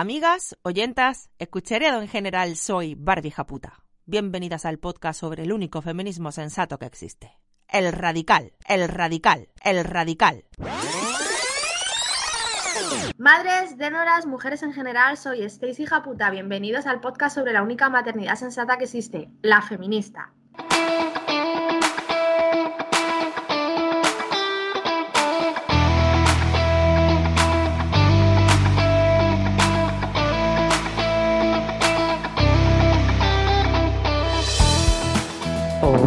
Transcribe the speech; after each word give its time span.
Amigas, 0.00 0.56
oyentas, 0.62 1.28
escuchareado 1.38 2.00
en 2.00 2.08
general, 2.08 2.56
soy 2.56 2.94
Barbie 2.94 3.32
Japuta. 3.32 3.84
Bienvenidas 4.06 4.64
al 4.64 4.78
podcast 4.78 5.20
sobre 5.20 5.42
el 5.42 5.52
único 5.52 5.82
feminismo 5.82 6.32
sensato 6.32 6.78
que 6.78 6.86
existe. 6.86 7.38
El 7.68 7.92
radical, 7.92 8.54
el 8.66 8.88
radical, 8.88 9.50
el 9.62 9.84
radical. 9.84 10.46
Madres, 13.18 13.76
denoras, 13.76 14.24
mujeres 14.24 14.62
en 14.62 14.72
general, 14.72 15.18
soy 15.18 15.42
Stacy 15.42 15.84
Japuta. 15.84 16.30
Bienvenidos 16.30 16.86
al 16.86 17.02
podcast 17.02 17.34
sobre 17.34 17.52
la 17.52 17.62
única 17.62 17.90
maternidad 17.90 18.36
sensata 18.36 18.78
que 18.78 18.84
existe, 18.84 19.28
la 19.42 19.60
feminista. 19.60 20.32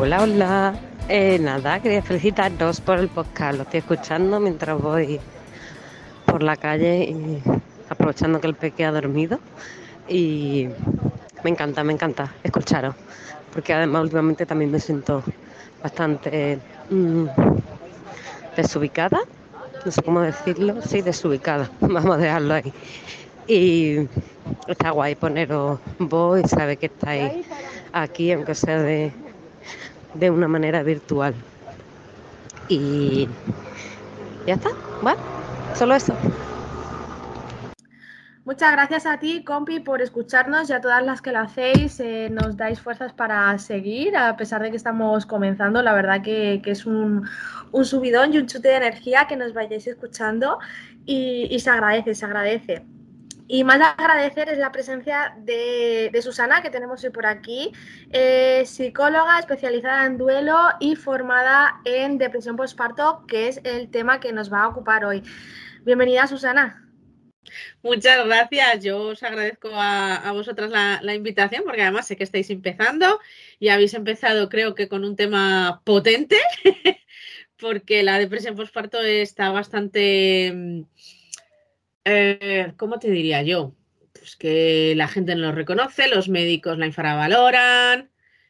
Hola, 0.03 0.21
hola. 0.21 0.73
Eh, 1.07 1.39
nada, 1.39 1.79
quería 1.79 2.01
felicitaros 2.01 2.81
por 2.81 2.99
el 2.99 3.07
podcast. 3.07 3.55
Lo 3.55 3.63
estoy 3.63 3.79
escuchando 3.79 4.37
mientras 4.37 4.77
voy 4.77 5.17
por 6.25 6.43
la 6.43 6.57
calle 6.57 7.15
aprovechando 7.87 8.41
que 8.41 8.47
el 8.47 8.53
peque 8.53 8.83
ha 8.83 8.91
dormido. 8.91 9.39
Y 10.09 10.67
me 11.45 11.51
encanta, 11.51 11.85
me 11.85 11.93
encanta 11.93 12.33
escucharos. 12.43 12.95
Porque 13.53 13.73
además 13.73 14.01
últimamente 14.03 14.45
también 14.45 14.71
me 14.71 14.81
siento 14.81 15.23
bastante 15.81 16.59
mm, 16.89 17.27
desubicada. 18.57 19.21
No 19.85 19.89
sé 19.89 20.01
cómo 20.01 20.19
decirlo. 20.19 20.81
Sí, 20.81 21.01
desubicada. 21.01 21.71
Vamos 21.79 22.07
a 22.07 22.17
dejarlo 22.17 22.55
ahí. 22.55 22.73
Y 23.47 24.09
está 24.67 24.89
guay 24.89 25.15
poneros 25.15 25.79
vos 25.97 26.41
y 26.43 26.47
sabe 26.49 26.75
que 26.75 26.87
estáis 26.87 27.45
aquí, 27.93 28.33
aunque 28.33 28.53
sea 28.53 28.81
de 28.81 29.22
de 30.13 30.29
una 30.29 30.47
manera 30.47 30.83
virtual. 30.83 31.33
Y 32.67 33.27
ya 34.45 34.55
está, 34.55 34.69
bueno, 35.01 35.19
solo 35.75 35.95
eso. 35.95 36.15
Muchas 38.45 38.73
gracias 38.73 39.05
a 39.05 39.19
ti, 39.19 39.43
compi, 39.45 39.79
por 39.79 40.01
escucharnos 40.01 40.69
y 40.69 40.73
a 40.73 40.81
todas 40.81 41.01
las 41.05 41.21
que 41.21 41.31
lo 41.31 41.39
hacéis. 41.39 41.97
Eh, 42.01 42.29
nos 42.29 42.57
dais 42.57 42.81
fuerzas 42.81 43.13
para 43.13 43.57
seguir, 43.57 44.17
a 44.17 44.35
pesar 44.35 44.61
de 44.61 44.69
que 44.69 44.75
estamos 44.75 45.25
comenzando. 45.25 45.81
La 45.81 45.93
verdad 45.93 46.21
que, 46.21 46.61
es 46.65 46.85
un, 46.85 47.25
un, 47.71 47.85
subidón 47.85 48.33
y 48.33 48.39
un 48.39 48.47
chute 48.47 48.67
de 48.67 48.75
energía 48.75 49.27
que 49.29 49.37
nos 49.37 49.53
vayáis 49.53 49.87
escuchando 49.87 50.59
y 51.05 51.57
se 51.57 51.69
agradece, 51.69 52.15
se 52.15 52.25
agradece. 52.25 52.92
Y 53.47 53.63
más 53.63 53.81
agradecer 53.81 54.49
es 54.49 54.57
la 54.57 54.71
presencia 54.71 55.35
de, 55.39 56.17
Susana, 56.21 56.61
que 56.61 56.69
tenemos 56.69 57.03
hoy 57.03 57.09
por 57.09 57.25
aquí, 57.25 57.71
eh, 58.11 58.63
psicóloga 58.65 59.37
especializada 59.39 60.05
en 60.05 60.17
duelo 60.17 60.57
y 60.79 60.95
formada 60.95 61.81
en 61.83 62.17
depresión 62.17 62.55
postparto, 62.55 63.25
que 63.27 63.49
es 63.49 63.59
el 63.65 63.91
tema 63.91 64.19
que 64.19 64.31
nos 64.31 64.51
va 64.51 64.63
a 64.63 64.69
ocupar 64.69 65.03
hoy. 65.03 65.23
Bienvenida, 65.83 66.25
Susana. 66.27 66.79
Muchas 67.81 68.25
gracias. 68.25 68.83
Yo 68.83 69.01
os 69.01 69.23
agradezco 69.23 69.69
a, 69.73 70.31
vosotras 70.31 70.69
la, 70.69 71.13
invitación, 71.13 71.63
porque 71.65 71.81
además 71.81 72.07
sé 72.07 72.15
que 72.15 72.23
estáis 72.23 72.49
empezando 72.49 73.19
y 73.59 73.67
habéis 73.67 73.93
empezado, 73.93 74.47
creo 74.47 74.73
que, 74.73 74.87
con 74.87 75.03
un 75.03 75.17
tema 75.17 75.81
potente, 75.83 76.37
porque 77.57 78.03
la 78.03 78.17
depresión 78.17 78.55
postparto 78.55 79.01
está 79.01 79.51
bastante 79.51 80.51
mm, 80.55 80.83
eh, 82.05 82.73
¿cómo 82.77 82.99
te 82.99 83.09
diría 83.09 83.41
yo? 83.41 83.73
Pues 84.13 84.35
que 84.35 84.93
la 84.95 85.07
gente 85.07 85.35
no 85.35 85.41
lo 85.41 85.51
reconoce, 85.51 86.07
los 86.07 86.29
médicos 86.29 86.77
la 86.77 86.85
infravaloran. 86.85 88.09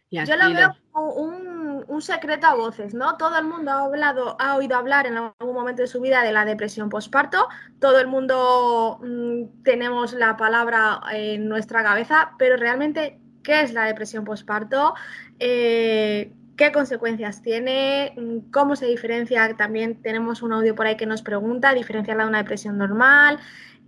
yo 0.09 0.35
lo 0.35 0.53
veo 0.53 0.75
como 0.91 1.13
un, 1.13 2.01
secreto 2.01 2.47
a 2.47 2.55
voces, 2.55 2.93
¿no? 2.93 3.17
Todo 3.17 3.37
el 3.37 3.45
mundo 3.45 3.71
ha 3.71 3.85
hablado, 3.85 4.35
ha 4.39 4.57
oído 4.57 4.75
hablar 4.75 5.07
en 5.07 5.15
algún 5.15 5.53
momento 5.53 5.83
de 5.83 5.87
su 5.87 6.01
vida 6.01 6.21
de 6.21 6.33
la 6.33 6.43
depresión 6.43 6.89
postparto, 6.89 7.47
todo 7.79 7.99
el 7.99 8.07
mundo 8.07 8.99
mm, 9.01 9.63
tenemos 9.63 10.11
la 10.13 10.35
palabra 10.35 10.99
en 11.13 11.47
nuestra 11.47 11.81
cabeza, 11.81 12.31
pero 12.37 12.57
realmente, 12.57 13.19
¿qué 13.41 13.61
es 13.61 13.73
la 13.73 13.85
depresión 13.85 14.25
postparto? 14.25 14.95
Eh, 15.39 16.33
qué 16.55 16.71
consecuencias 16.71 17.41
tiene, 17.41 18.13
mm, 18.15 18.51
cómo 18.51 18.75
se 18.75 18.85
diferencia, 18.85 19.55
también 19.55 20.01
tenemos 20.01 20.41
un 20.41 20.53
audio 20.53 20.75
por 20.75 20.87
ahí 20.87 20.97
que 20.97 21.05
nos 21.05 21.21
pregunta, 21.21 21.73
diferenciarla 21.73 22.23
de 22.23 22.29
una 22.29 22.37
depresión 22.39 22.77
normal. 22.77 23.39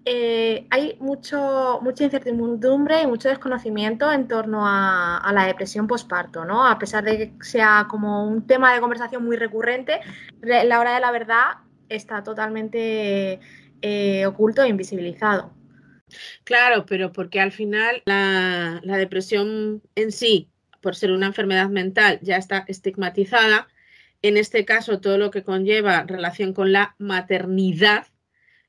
Eh, 0.08 0.68
hay 0.70 0.98
mucho, 1.00 1.80
mucha 1.81 2.03
incertidumbre 2.03 3.02
y 3.02 3.08
mucho 3.08 3.28
desconocimiento 3.30 4.12
en 4.12 4.28
torno 4.28 4.62
a, 4.64 5.31
la 5.34 5.46
depresión 5.46 5.88
postparto, 5.88 6.46
¿no? 6.46 6.66
A 6.68 6.78
pesar 6.78 7.03
de 7.03 7.18
que 7.18 7.44
sea 7.44 7.88
como 7.90 8.28
un 8.28 8.46
tema 8.46 8.74
de 8.74 8.82
conversación 8.82 9.26
muy 9.26 9.36
recurrente, 9.36 10.02
la 10.42 10.80
hora 10.80 10.94
de 10.94 11.00
la 11.00 11.12
verdad 11.12 11.46
está 11.90 12.24
totalmente 12.24 13.40
eh, 13.82 14.26
oculto 14.28 14.62
e 14.62 14.70
invisibilizado. 14.70 15.52
Claro, 16.44 16.86
pero 16.86 17.12
porque 17.12 17.40
al 17.42 17.52
final 17.52 18.03
la, 18.06 18.80
la 18.84 18.97
depresión 18.97 19.82
en 19.96 20.12
sí 20.12 20.52
por 20.85 20.96
ser 20.96 21.12
una 21.12 21.25
enfermedad 21.25 21.68
mental, 21.68 22.19
ya 22.22 22.38
está 22.38 22.63
estigmatizada. 22.68 23.68
En 24.22 24.38
este 24.38 24.66
caso, 24.66 25.01
todo 25.01 25.18
lo 25.18 25.31
que 25.31 25.41
conlleva 25.41 26.03
relación 26.03 26.53
con 26.53 26.72
la 26.72 26.94
maternidad 27.00 28.06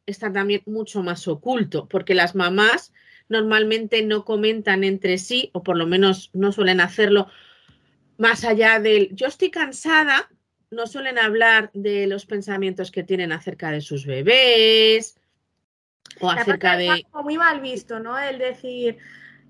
está 0.06 0.32
también 0.32 0.62
mucho 0.64 1.02
más 1.02 1.28
oculto, 1.28 1.88
porque 1.88 2.14
las 2.14 2.34
mamás 2.34 2.94
normalmente 3.28 4.02
no 4.02 4.24
comentan 4.24 4.82
entre 4.82 5.18
sí, 5.18 5.50
o 5.52 5.62
por 5.62 5.76
lo 5.76 5.86
menos 5.86 6.30
no 6.32 6.52
suelen 6.52 6.80
hacerlo 6.80 7.28
más 8.16 8.44
allá 8.44 8.80
del 8.80 9.14
yo 9.14 9.26
estoy 9.26 9.50
cansada, 9.50 10.30
no 10.70 10.86
suelen 10.86 11.18
hablar 11.18 11.70
de 11.74 12.06
los 12.06 12.24
pensamientos 12.24 12.90
que 12.90 13.02
tienen 13.02 13.30
acerca 13.30 13.70
de 13.70 13.82
sus 13.82 14.06
bebés 14.06 15.20
o 16.20 16.30
acerca 16.30 16.78
de... 16.78 17.04
Muy 17.22 17.36
mal 17.36 17.60
visto, 17.60 18.00
¿no? 18.00 18.18
El 18.18 18.38
decir, 18.38 18.96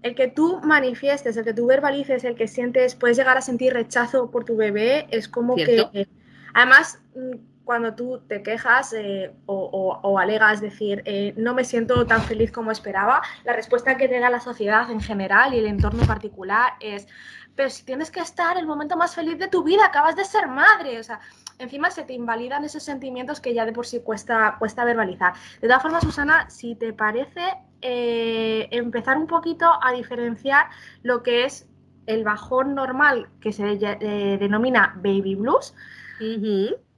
el 0.06 0.14
que 0.14 0.28
tú 0.28 0.60
manifiestes, 0.62 1.36
el 1.36 1.44
que 1.44 1.52
tú 1.52 1.66
verbalices, 1.66 2.22
el 2.22 2.36
que 2.36 2.46
sientes, 2.46 2.94
puedes 2.94 3.16
llegar 3.16 3.36
a 3.36 3.40
sentir 3.40 3.72
rechazo 3.72 4.30
por 4.30 4.44
tu 4.44 4.56
bebé, 4.56 5.08
es 5.10 5.28
como 5.28 5.56
que, 5.56 6.06
además, 6.54 7.00
mm, 7.16 7.64
cuando 7.64 7.94
tú 7.94 8.20
te 8.28 8.44
quejas 8.44 8.92
eh, 8.92 9.32
o, 9.46 10.18
alegas 10.20 10.60
decir, 10.60 11.02
eh, 11.04 11.34
no 11.36 11.52
me 11.54 11.64
siento 11.64 12.06
tan 12.06 12.22
feliz 12.22 12.52
como 12.52 12.70
esperaba, 12.70 13.20
la 13.44 13.52
respuesta 13.52 13.96
que 13.96 14.06
te 14.06 14.20
da 14.20 14.30
la 14.30 14.38
sociedad 14.38 14.88
en 14.92 15.00
general 15.00 15.52
y 15.52 15.58
el 15.58 15.66
entorno 15.66 16.06
particular 16.06 16.74
es, 16.78 17.08
pero 17.56 17.68
si 17.68 17.84
tienes 17.84 18.12
que 18.12 18.20
estar 18.20 18.56
el 18.56 18.66
momento 18.66 18.96
más 18.96 19.16
feliz 19.16 19.36
de 19.38 19.48
tu 19.48 19.64
vida, 19.64 19.86
acabas 19.86 20.14
de 20.14 20.24
ser 20.24 20.46
madre, 20.46 21.00
o 21.00 21.02
sea, 21.02 21.18
encima 21.58 21.90
se 21.90 22.04
te 22.04 22.12
invalidan 22.12 22.64
esos 22.64 22.84
sentimientos 22.84 23.40
que 23.40 23.54
ya 23.54 23.66
de 23.66 23.72
por 23.72 23.86
sí 23.86 24.00
cuesta, 24.00 24.54
cuesta 24.60 24.84
verbalizar. 24.84 25.34
De 25.60 25.66
todas 25.66 25.82
formas, 25.82 26.04
Susana, 26.04 26.48
si 26.48 26.76
te 26.76 26.92
parece, 26.92 27.42
eh, 27.82 28.68
empezar 28.70 29.18
un 29.18 29.26
poquito 29.26 29.70
a 29.82 29.92
diferenciar 29.92 30.66
lo 31.02 31.22
que 31.22 31.44
es 31.44 31.68
el 32.06 32.24
bajón 32.24 32.74
normal 32.74 33.28
que 33.40 33.52
se 33.52 33.78
eh, 33.80 34.36
denomina 34.38 34.94
baby 34.96 35.34
blues, 35.34 35.74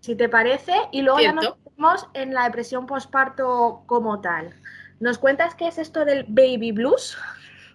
si 0.01 0.15
te 0.15 0.29
parece, 0.29 0.73
y 0.93 1.03
luego 1.03 1.21
ya 1.21 1.33
nos 1.33 1.57
metemos 1.57 2.09
en 2.15 2.35
la 2.35 2.45
depresión 2.45 2.87
postparto 2.87 3.83
como 3.87 4.21
tal. 4.21 4.55
¿Nos 5.01 5.19
cuentas 5.19 5.55
qué 5.55 5.69
es 5.69 5.79
esto 5.79 6.05
del 6.05 6.25
baby 6.29 6.73
blues? 6.73 7.17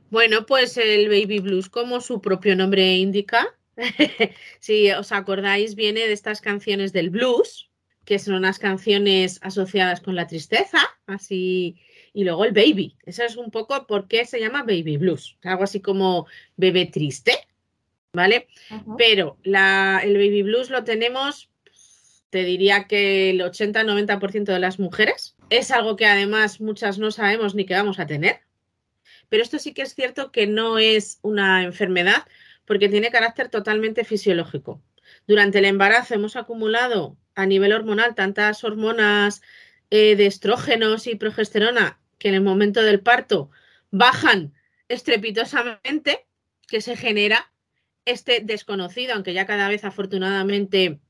Bueno, 0.10 0.46
pues 0.46 0.78
el 0.78 1.08
baby 1.08 1.40
blues, 1.40 1.70
como 1.70 2.00
su 2.00 2.22
propio 2.22 2.56
nombre 2.56 2.98
indica, 2.98 3.48
si 4.60 4.92
os 4.92 5.12
acordáis, 5.12 5.76
viene 5.76 6.02
de 6.02 6.14
estas 6.14 6.42
canciones 6.42 6.94
del 6.94 7.10
blues, 7.10 7.72
que 8.06 8.20
son 8.20 8.36
unas 8.36 8.60
canciones 8.60 9.40
asociadas 9.42 10.02
con 10.02 10.16
la 10.16 10.28
tristeza, 10.28 10.80
así, 11.08 11.80
y 12.14 12.24
luego 12.24 12.46
el 12.46 12.54
baby. 12.54 12.96
Eso 13.06 13.24
es 13.24 13.36
un 13.36 13.52
poco 13.52 13.86
por 13.88 14.08
qué 14.08 14.26
se 14.26 14.40
llama 14.40 14.62
baby 14.62 14.98
blues, 14.98 15.38
algo 15.44 15.64
así 15.64 15.82
como 15.82 16.28
bebé 16.56 16.86
triste, 16.86 17.34
¿vale? 18.14 18.48
Pero 18.98 19.38
la, 19.44 20.02
el 20.04 20.14
baby 20.14 20.44
blues 20.44 20.70
lo 20.70 20.84
tenemos, 20.84 21.50
te 22.30 22.44
diría 22.44 22.86
que 22.86 23.32
el 23.32 23.42
80-90% 23.42 24.46
de 24.46 24.60
las 24.60 24.80
mujeres. 24.80 25.36
Es 25.50 25.72
algo 25.72 25.96
que 25.96 26.06
además 26.06 26.62
muchas 26.62 26.98
no 27.00 27.12
sabemos 27.12 27.56
ni 27.56 27.66
que 27.66 27.74
vamos 27.74 28.00
a 28.00 28.08
tener. 28.08 28.42
Pero 29.30 29.44
esto 29.44 29.60
sí 29.60 29.74
que 29.74 29.82
es 29.82 29.96
cierto 29.96 30.32
que 30.32 30.48
no 30.48 30.78
es 30.78 31.20
una 31.24 31.64
enfermedad, 31.64 32.28
porque 32.66 32.90
tiene 32.90 33.12
carácter 33.12 33.50
totalmente 33.50 34.04
fisiológico. 34.04 34.82
Durante 35.28 35.60
el 35.60 35.66
embarazo 35.66 36.14
hemos 36.14 36.36
acumulado 36.36 37.18
a 37.36 37.46
nivel 37.46 37.74
hormonal 37.74 38.16
tantas 38.16 38.64
hormonas 38.64 39.42
eh, 39.90 40.16
de 40.16 40.28
estrógenos 40.28 41.08
y 41.08 41.16
progesterona 41.16 42.00
que 42.24 42.30
en 42.30 42.36
el 42.36 42.42
momento 42.42 42.82
del 42.82 43.02
parto 43.02 43.52
bajan 43.92 44.54
estrepitosamente, 44.88 46.26
que 46.70 46.80
se 46.80 46.96
genera 46.96 47.52
este 48.06 48.40
desconocido, 48.40 49.14
aunque 49.14 49.34
ya 49.34 49.46
cada 49.46 49.68
vez 49.68 49.84
afortunadamente 49.84 51.02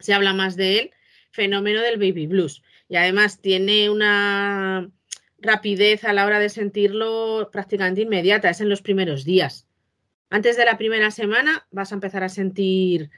se 0.00 0.12
habla 0.12 0.34
más 0.34 0.56
de 0.56 0.78
él, 0.78 0.90
fenómeno 1.30 1.80
del 1.80 1.96
baby 1.96 2.26
blues. 2.26 2.62
Y 2.90 2.96
además 2.96 3.40
tiene 3.40 3.88
una 3.88 4.90
rapidez 5.38 6.04
a 6.04 6.12
la 6.12 6.26
hora 6.26 6.38
de 6.38 6.50
sentirlo 6.50 7.48
prácticamente 7.50 8.02
inmediata, 8.02 8.50
es 8.50 8.60
en 8.60 8.68
los 8.68 8.82
primeros 8.82 9.24
días. 9.24 9.66
Antes 10.28 10.58
de 10.58 10.66
la 10.66 10.76
primera 10.76 11.10
semana 11.10 11.66
vas 11.70 11.90
a 11.90 11.94
empezar 11.94 12.22
a 12.22 12.28
sentir 12.28 13.10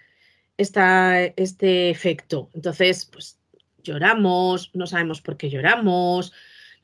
esta, 0.56 1.25
este 1.25 1.91
efecto. 1.91 2.50
Entonces, 2.55 3.05
pues 3.06 3.41
lloramos, 3.83 4.71
no 4.75 4.87
sabemos 4.87 5.21
por 5.21 5.37
qué 5.37 5.50
lloramos, 5.50 6.33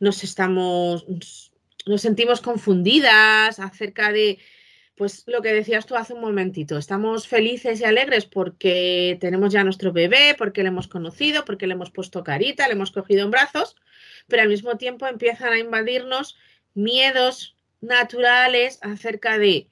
nos 0.00 0.24
estamos, 0.24 1.06
nos 1.86 2.00
sentimos 2.00 2.40
confundidas 2.40 3.58
acerca 3.58 4.12
de, 4.12 4.38
pues 4.96 5.24
lo 5.26 5.42
que 5.42 5.52
decías 5.52 5.86
tú 5.86 5.94
hace 5.94 6.14
un 6.14 6.20
momentito, 6.20 6.76
estamos 6.76 7.28
felices 7.28 7.80
y 7.80 7.84
alegres 7.84 8.26
porque 8.26 9.16
tenemos 9.20 9.52
ya 9.52 9.64
nuestro 9.64 9.92
bebé, 9.92 10.34
porque 10.36 10.62
le 10.62 10.68
hemos 10.68 10.88
conocido, 10.88 11.44
porque 11.44 11.66
le 11.66 11.74
hemos 11.74 11.90
puesto 11.90 12.24
carita, 12.24 12.66
le 12.66 12.74
hemos 12.74 12.90
cogido 12.90 13.24
en 13.24 13.30
brazos, 13.30 13.76
pero 14.26 14.42
al 14.42 14.48
mismo 14.48 14.76
tiempo 14.76 15.06
empiezan 15.06 15.52
a 15.52 15.58
invadirnos 15.58 16.36
miedos 16.74 17.56
naturales 17.80 18.78
acerca 18.82 19.38
de 19.38 19.68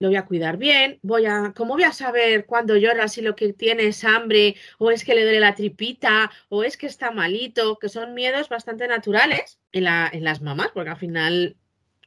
lo 0.00 0.08
voy 0.08 0.16
a 0.16 0.24
cuidar 0.26 0.58
bien, 0.58 0.98
voy 1.02 1.26
a, 1.26 1.52
¿cómo 1.56 1.74
voy 1.74 1.82
a 1.82 1.92
saber 1.92 2.46
cuando 2.46 2.76
llora 2.76 3.08
si 3.08 3.20
lo 3.20 3.34
que 3.34 3.52
tiene 3.52 3.88
es 3.88 4.04
hambre 4.04 4.56
o 4.78 4.90
es 4.90 5.04
que 5.04 5.14
le 5.14 5.22
duele 5.22 5.40
la 5.40 5.54
tripita 5.54 6.30
o 6.48 6.62
es 6.62 6.76
que 6.76 6.86
está 6.86 7.10
malito? 7.10 7.78
Que 7.78 7.88
son 7.88 8.14
miedos 8.14 8.48
bastante 8.48 8.86
naturales 8.86 9.58
en, 9.72 9.84
la, 9.84 10.08
en 10.12 10.24
las 10.24 10.40
mamás, 10.40 10.70
porque 10.72 10.90
al 10.90 10.96
final 10.96 11.56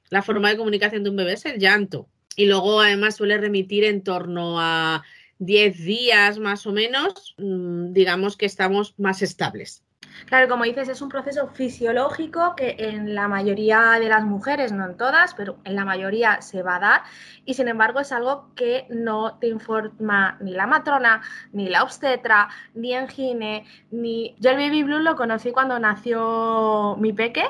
la 0.10 0.22
forma 0.22 0.50
de 0.50 0.58
comunicación 0.58 1.04
de 1.04 1.10
un 1.10 1.18
bebé 1.18 1.34
es 1.34 1.46
el 1.46 1.60
llanto. 1.60 2.10
Y 2.36 2.46
luego 2.46 2.80
además 2.80 3.18
suele 3.18 3.38
remitir 3.38 3.84
en 3.84 4.04
torno 4.04 4.60
a 4.60 5.04
10 5.40 5.84
días 5.84 6.40
más 6.40 6.66
o 6.66 6.72
menos, 6.72 7.36
mm, 7.38 7.92
digamos 7.92 8.38
que 8.38 8.46
estamos 8.46 8.98
más 8.98 9.22
estables. 9.22 9.84
Claro, 10.26 10.48
como 10.48 10.64
dices, 10.64 10.90
es 10.90 11.02
un 11.02 11.10
proceso 11.10 11.48
fisiológico 11.48 12.56
que 12.56 12.76
en 12.80 13.16
la 13.16 13.28
mayoría 13.28 13.98
de 14.00 14.10
las 14.10 14.24
mujeres, 14.24 14.72
no 14.72 14.86
en 14.86 14.98
todas, 14.98 15.34
pero 15.34 15.58
en 15.64 15.76
la 15.76 15.86
mayoría 15.86 16.42
se 16.42 16.64
va 16.64 16.78
a 16.78 16.80
dar. 16.80 17.04
Y 17.46 17.54
sin 17.54 17.68
embargo 17.68 18.00
es 18.00 18.12
algo 18.12 18.54
que 18.56 18.86
no 18.90 19.38
te 19.40 19.48
informa 19.48 20.38
ni 20.42 20.54
la 20.54 20.68
matrona, 20.68 21.22
ni 21.52 21.70
la 21.70 21.84
obstetra, 21.84 22.50
ni 22.74 22.94
en 22.94 23.08
gine, 23.08 23.66
ni... 23.92 24.36
Yo 24.40 24.52
el 24.52 24.58
baby 24.58 24.84
blue 24.84 25.00
lo 25.00 25.16
conocí 25.16 25.52
cuando 25.52 25.80
nació 25.80 26.96
mi 27.00 27.14
peque, 27.14 27.44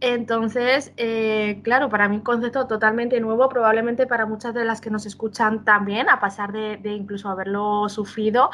entonces, 0.00 0.92
eh, 0.96 1.60
claro, 1.62 1.90
para 1.90 2.08
mí 2.08 2.16
un 2.16 2.22
concepto 2.22 2.66
totalmente 2.66 3.20
nuevo, 3.20 3.48
probablemente 3.50 4.06
para 4.06 4.24
muchas 4.24 4.54
de 4.54 4.64
las 4.64 4.80
que 4.80 4.90
nos 4.90 5.04
escuchan 5.04 5.64
también, 5.64 6.08
a 6.08 6.18
pesar 6.20 6.52
de, 6.52 6.80
incluso 6.84 7.28
haberlo 7.28 7.88
sufrido 7.90 8.50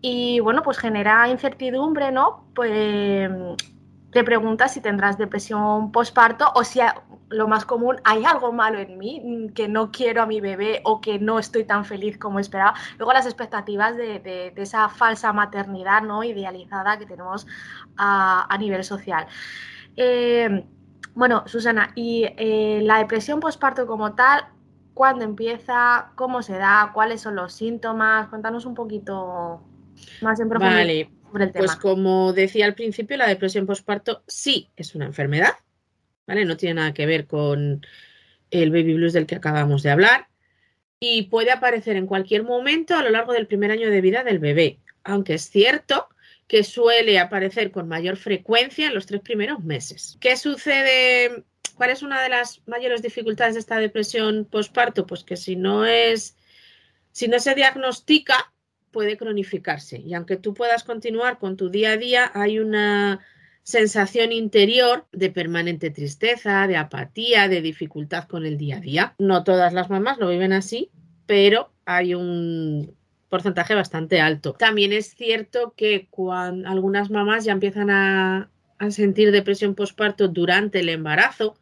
y 0.00 0.40
bueno, 0.40 0.62
pues 0.62 0.78
genera 0.78 1.28
incertidumbre, 1.28 2.12
¿no? 2.12 2.46
Pues 2.54 3.30
te 4.10 4.24
preguntas 4.24 4.72
si 4.72 4.80
tendrás 4.80 5.18
depresión 5.18 5.92
postparto 5.92 6.50
o 6.54 6.64
si 6.64 6.80
lo 7.28 7.48
más 7.48 7.66
común, 7.66 7.96
hay 8.04 8.24
algo 8.24 8.52
malo 8.52 8.78
en 8.78 8.96
mí, 8.96 9.50
que 9.54 9.68
no 9.68 9.90
quiero 9.90 10.22
a 10.22 10.26
mi 10.26 10.40
bebé 10.40 10.80
o 10.84 11.02
que 11.02 11.18
no 11.18 11.38
estoy 11.38 11.64
tan 11.64 11.84
feliz 11.84 12.16
como 12.16 12.38
esperaba. 12.38 12.72
Luego 12.96 13.12
las 13.12 13.26
expectativas 13.26 13.96
de, 13.96 14.54
esa 14.56 14.88
falsa 14.88 15.32
maternidad 15.34 16.00
no 16.02 16.24
idealizada 16.24 16.98
que 16.98 17.04
tenemos 17.04 17.46
a, 17.98 18.56
nivel 18.58 18.84
social. 18.84 19.26
Eh, 19.96 20.64
bueno, 21.16 21.44
Susana, 21.46 21.92
y 21.94 22.26
eh, 22.36 22.80
la 22.82 22.98
depresión 22.98 23.40
postparto 23.40 23.86
como 23.86 24.14
tal, 24.14 24.44
¿cuándo 24.92 25.24
empieza? 25.24 26.12
¿Cómo 26.14 26.42
se 26.42 26.58
da? 26.58 26.90
¿Cuáles 26.92 27.22
son 27.22 27.36
los 27.36 27.54
síntomas? 27.54 28.28
Cuéntanos 28.28 28.66
un 28.66 28.74
poquito 28.74 29.62
más 30.20 30.38
en 30.40 30.50
profundidad 30.50 30.76
vale. 30.76 31.10
sobre 31.26 31.44
el 31.44 31.52
tema. 31.52 31.64
Pues 31.64 31.76
como 31.76 32.34
decía 32.34 32.66
al 32.66 32.74
principio, 32.74 33.16
la 33.16 33.26
depresión 33.26 33.64
postparto 33.64 34.24
sí 34.26 34.68
es 34.76 34.94
una 34.94 35.06
enfermedad, 35.06 35.54
¿vale? 36.26 36.44
No 36.44 36.58
tiene 36.58 36.74
nada 36.74 36.92
que 36.92 37.06
ver 37.06 37.26
con 37.26 37.80
el 38.50 38.70
baby 38.70 38.92
blues 38.92 39.14
del 39.14 39.24
que 39.24 39.36
acabamos 39.36 39.82
de 39.82 39.92
hablar 39.92 40.28
y 41.00 41.22
puede 41.22 41.50
aparecer 41.50 41.96
en 41.96 42.06
cualquier 42.06 42.42
momento 42.42 42.94
a 42.94 43.02
lo 43.02 43.08
largo 43.08 43.32
del 43.32 43.46
primer 43.46 43.70
año 43.70 43.88
de 43.88 44.02
vida 44.02 44.22
del 44.22 44.38
bebé, 44.38 44.80
aunque 45.02 45.32
es 45.32 45.48
cierto 45.48 46.08
que 46.46 46.62
suele 46.62 47.18
aparecer 47.18 47.70
con 47.70 47.88
mayor 47.88 48.16
frecuencia 48.16 48.86
en 48.86 48.94
los 48.94 49.06
tres 49.06 49.20
primeros 49.20 49.64
meses. 49.64 50.16
¿Qué 50.20 50.36
sucede? 50.36 51.44
¿Cuál 51.74 51.90
es 51.90 52.02
una 52.02 52.22
de 52.22 52.28
las 52.28 52.62
mayores 52.66 53.02
dificultades 53.02 53.54
de 53.54 53.60
esta 53.60 53.78
depresión 53.78 54.44
postparto? 54.44 55.06
Pues 55.06 55.24
que 55.24 55.36
si 55.36 55.56
no 55.56 55.84
es, 55.84 56.36
si 57.12 57.28
no 57.28 57.38
se 57.40 57.54
diagnostica, 57.54 58.52
puede 58.92 59.16
cronificarse. 59.16 59.98
Y 59.98 60.14
aunque 60.14 60.36
tú 60.36 60.54
puedas 60.54 60.84
continuar 60.84 61.38
con 61.38 61.56
tu 61.56 61.68
día 61.68 61.92
a 61.92 61.96
día, 61.96 62.30
hay 62.34 62.58
una 62.60 63.20
sensación 63.62 64.30
interior 64.30 65.06
de 65.10 65.30
permanente 65.30 65.90
tristeza, 65.90 66.68
de 66.68 66.76
apatía, 66.76 67.48
de 67.48 67.60
dificultad 67.60 68.28
con 68.28 68.46
el 68.46 68.56
día 68.56 68.76
a 68.76 68.80
día. 68.80 69.14
No 69.18 69.42
todas 69.42 69.72
las 69.72 69.90
mamás 69.90 70.18
lo 70.18 70.28
viven 70.28 70.52
así, 70.52 70.90
pero 71.26 71.72
hay 71.84 72.14
un 72.14 72.96
porcentaje 73.28 73.74
bastante 73.74 74.20
alto. 74.20 74.52
También 74.54 74.92
es 74.92 75.14
cierto 75.14 75.74
que 75.76 76.08
cuando 76.10 76.68
algunas 76.68 77.10
mamás 77.10 77.44
ya 77.44 77.52
empiezan 77.52 77.90
a, 77.90 78.50
a 78.78 78.90
sentir 78.90 79.32
depresión 79.32 79.74
postparto 79.74 80.28
durante 80.28 80.80
el 80.80 80.88
embarazo, 80.88 81.58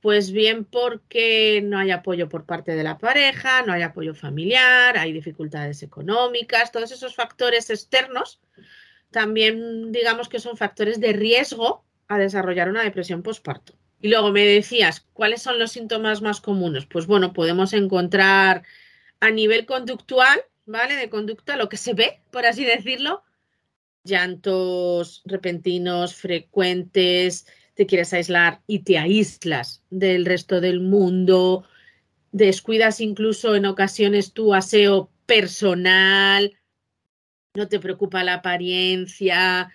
pues 0.00 0.30
bien 0.30 0.64
porque 0.64 1.62
no 1.64 1.78
hay 1.78 1.90
apoyo 1.90 2.28
por 2.28 2.44
parte 2.44 2.76
de 2.76 2.84
la 2.84 2.98
pareja, 2.98 3.62
no 3.62 3.72
hay 3.72 3.82
apoyo 3.82 4.14
familiar, 4.14 4.96
hay 4.98 5.12
dificultades 5.12 5.82
económicas, 5.82 6.70
todos 6.70 6.92
esos 6.92 7.14
factores 7.14 7.70
externos 7.70 8.40
también 9.10 9.92
digamos 9.92 10.28
que 10.28 10.40
son 10.40 10.56
factores 10.56 11.00
de 11.00 11.14
riesgo 11.14 11.84
a 12.08 12.18
desarrollar 12.18 12.68
una 12.68 12.82
depresión 12.82 13.22
postparto. 13.22 13.74
Y 14.00 14.08
luego 14.08 14.30
me 14.30 14.44
decías, 14.44 15.06
¿cuáles 15.14 15.42
son 15.42 15.58
los 15.58 15.72
síntomas 15.72 16.20
más 16.20 16.40
comunes? 16.40 16.86
Pues 16.86 17.06
bueno, 17.06 17.32
podemos 17.32 17.72
encontrar 17.72 18.62
a 19.20 19.30
nivel 19.30 19.64
conductual, 19.64 20.38
¿vale? 20.66 20.96
De 20.96 21.08
conducta, 21.08 21.56
lo 21.56 21.68
que 21.68 21.76
se 21.76 21.94
ve, 21.94 22.20
por 22.30 22.44
así 22.44 22.64
decirlo, 22.64 23.22
llantos 24.04 25.22
repentinos, 25.24 26.14
frecuentes, 26.14 27.46
te 27.74 27.86
quieres 27.86 28.12
aislar 28.12 28.62
y 28.66 28.80
te 28.80 28.98
aíslas 28.98 29.82
del 29.90 30.26
resto 30.26 30.60
del 30.60 30.80
mundo, 30.80 31.66
descuidas 32.32 33.00
incluso 33.00 33.54
en 33.54 33.66
ocasiones 33.66 34.32
tu 34.32 34.54
aseo 34.54 35.10
personal, 35.26 36.58
no 37.54 37.68
te 37.68 37.80
preocupa 37.80 38.24
la 38.24 38.34
apariencia, 38.34 39.72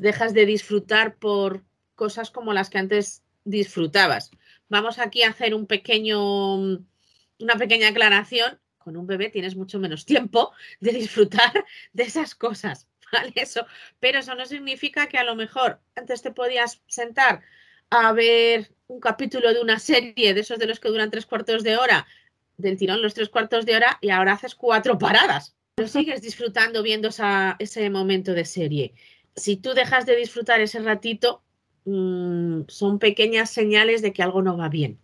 dejas 0.00 0.34
de 0.34 0.46
disfrutar 0.46 1.16
por 1.16 1.64
cosas 1.94 2.30
como 2.30 2.52
las 2.52 2.70
que 2.70 2.78
antes 2.78 3.22
disfrutabas. 3.44 4.30
Vamos 4.68 4.98
aquí 4.98 5.22
a 5.22 5.30
hacer 5.30 5.54
un 5.54 5.66
pequeño, 5.66 6.56
una 6.56 7.56
pequeña 7.58 7.88
aclaración. 7.88 8.58
Con 8.86 8.96
un 8.96 9.08
bebé 9.08 9.30
tienes 9.30 9.56
mucho 9.56 9.80
menos 9.80 10.04
tiempo 10.06 10.52
de 10.78 10.92
disfrutar 10.92 11.64
de 11.92 12.04
esas 12.04 12.36
cosas. 12.36 12.86
Eso, 13.34 13.66
pero 13.98 14.20
eso 14.20 14.36
no 14.36 14.46
significa 14.46 15.08
que 15.08 15.18
a 15.18 15.24
lo 15.24 15.34
mejor 15.34 15.80
antes 15.96 16.22
te 16.22 16.30
podías 16.30 16.80
sentar 16.86 17.42
a 17.90 18.12
ver 18.12 18.70
un 18.86 19.00
capítulo 19.00 19.52
de 19.52 19.60
una 19.60 19.80
serie 19.80 20.34
de 20.34 20.40
esos 20.40 20.60
de 20.60 20.66
los 20.66 20.78
que 20.78 20.88
duran 20.88 21.10
tres 21.10 21.26
cuartos 21.26 21.64
de 21.64 21.76
hora, 21.76 22.06
del 22.58 22.76
tirón 22.76 23.02
los 23.02 23.14
tres 23.14 23.28
cuartos 23.28 23.66
de 23.66 23.74
hora 23.74 23.98
y 24.00 24.10
ahora 24.10 24.34
haces 24.34 24.54
cuatro 24.54 24.96
paradas. 24.98 25.56
Pero 25.74 25.88
sigues 25.88 26.22
disfrutando 26.22 26.84
viendo 26.84 27.08
ese 27.58 27.90
momento 27.90 28.34
de 28.34 28.44
serie. 28.44 28.94
Si 29.34 29.56
tú 29.56 29.74
dejas 29.74 30.06
de 30.06 30.14
disfrutar 30.14 30.60
ese 30.60 30.78
ratito, 30.78 31.42
mm, 31.86 32.62
son 32.68 33.00
pequeñas 33.00 33.50
señales 33.50 34.00
de 34.00 34.12
que 34.12 34.22
algo 34.22 34.42
no 34.42 34.56
va 34.56 34.68
bien. 34.68 35.00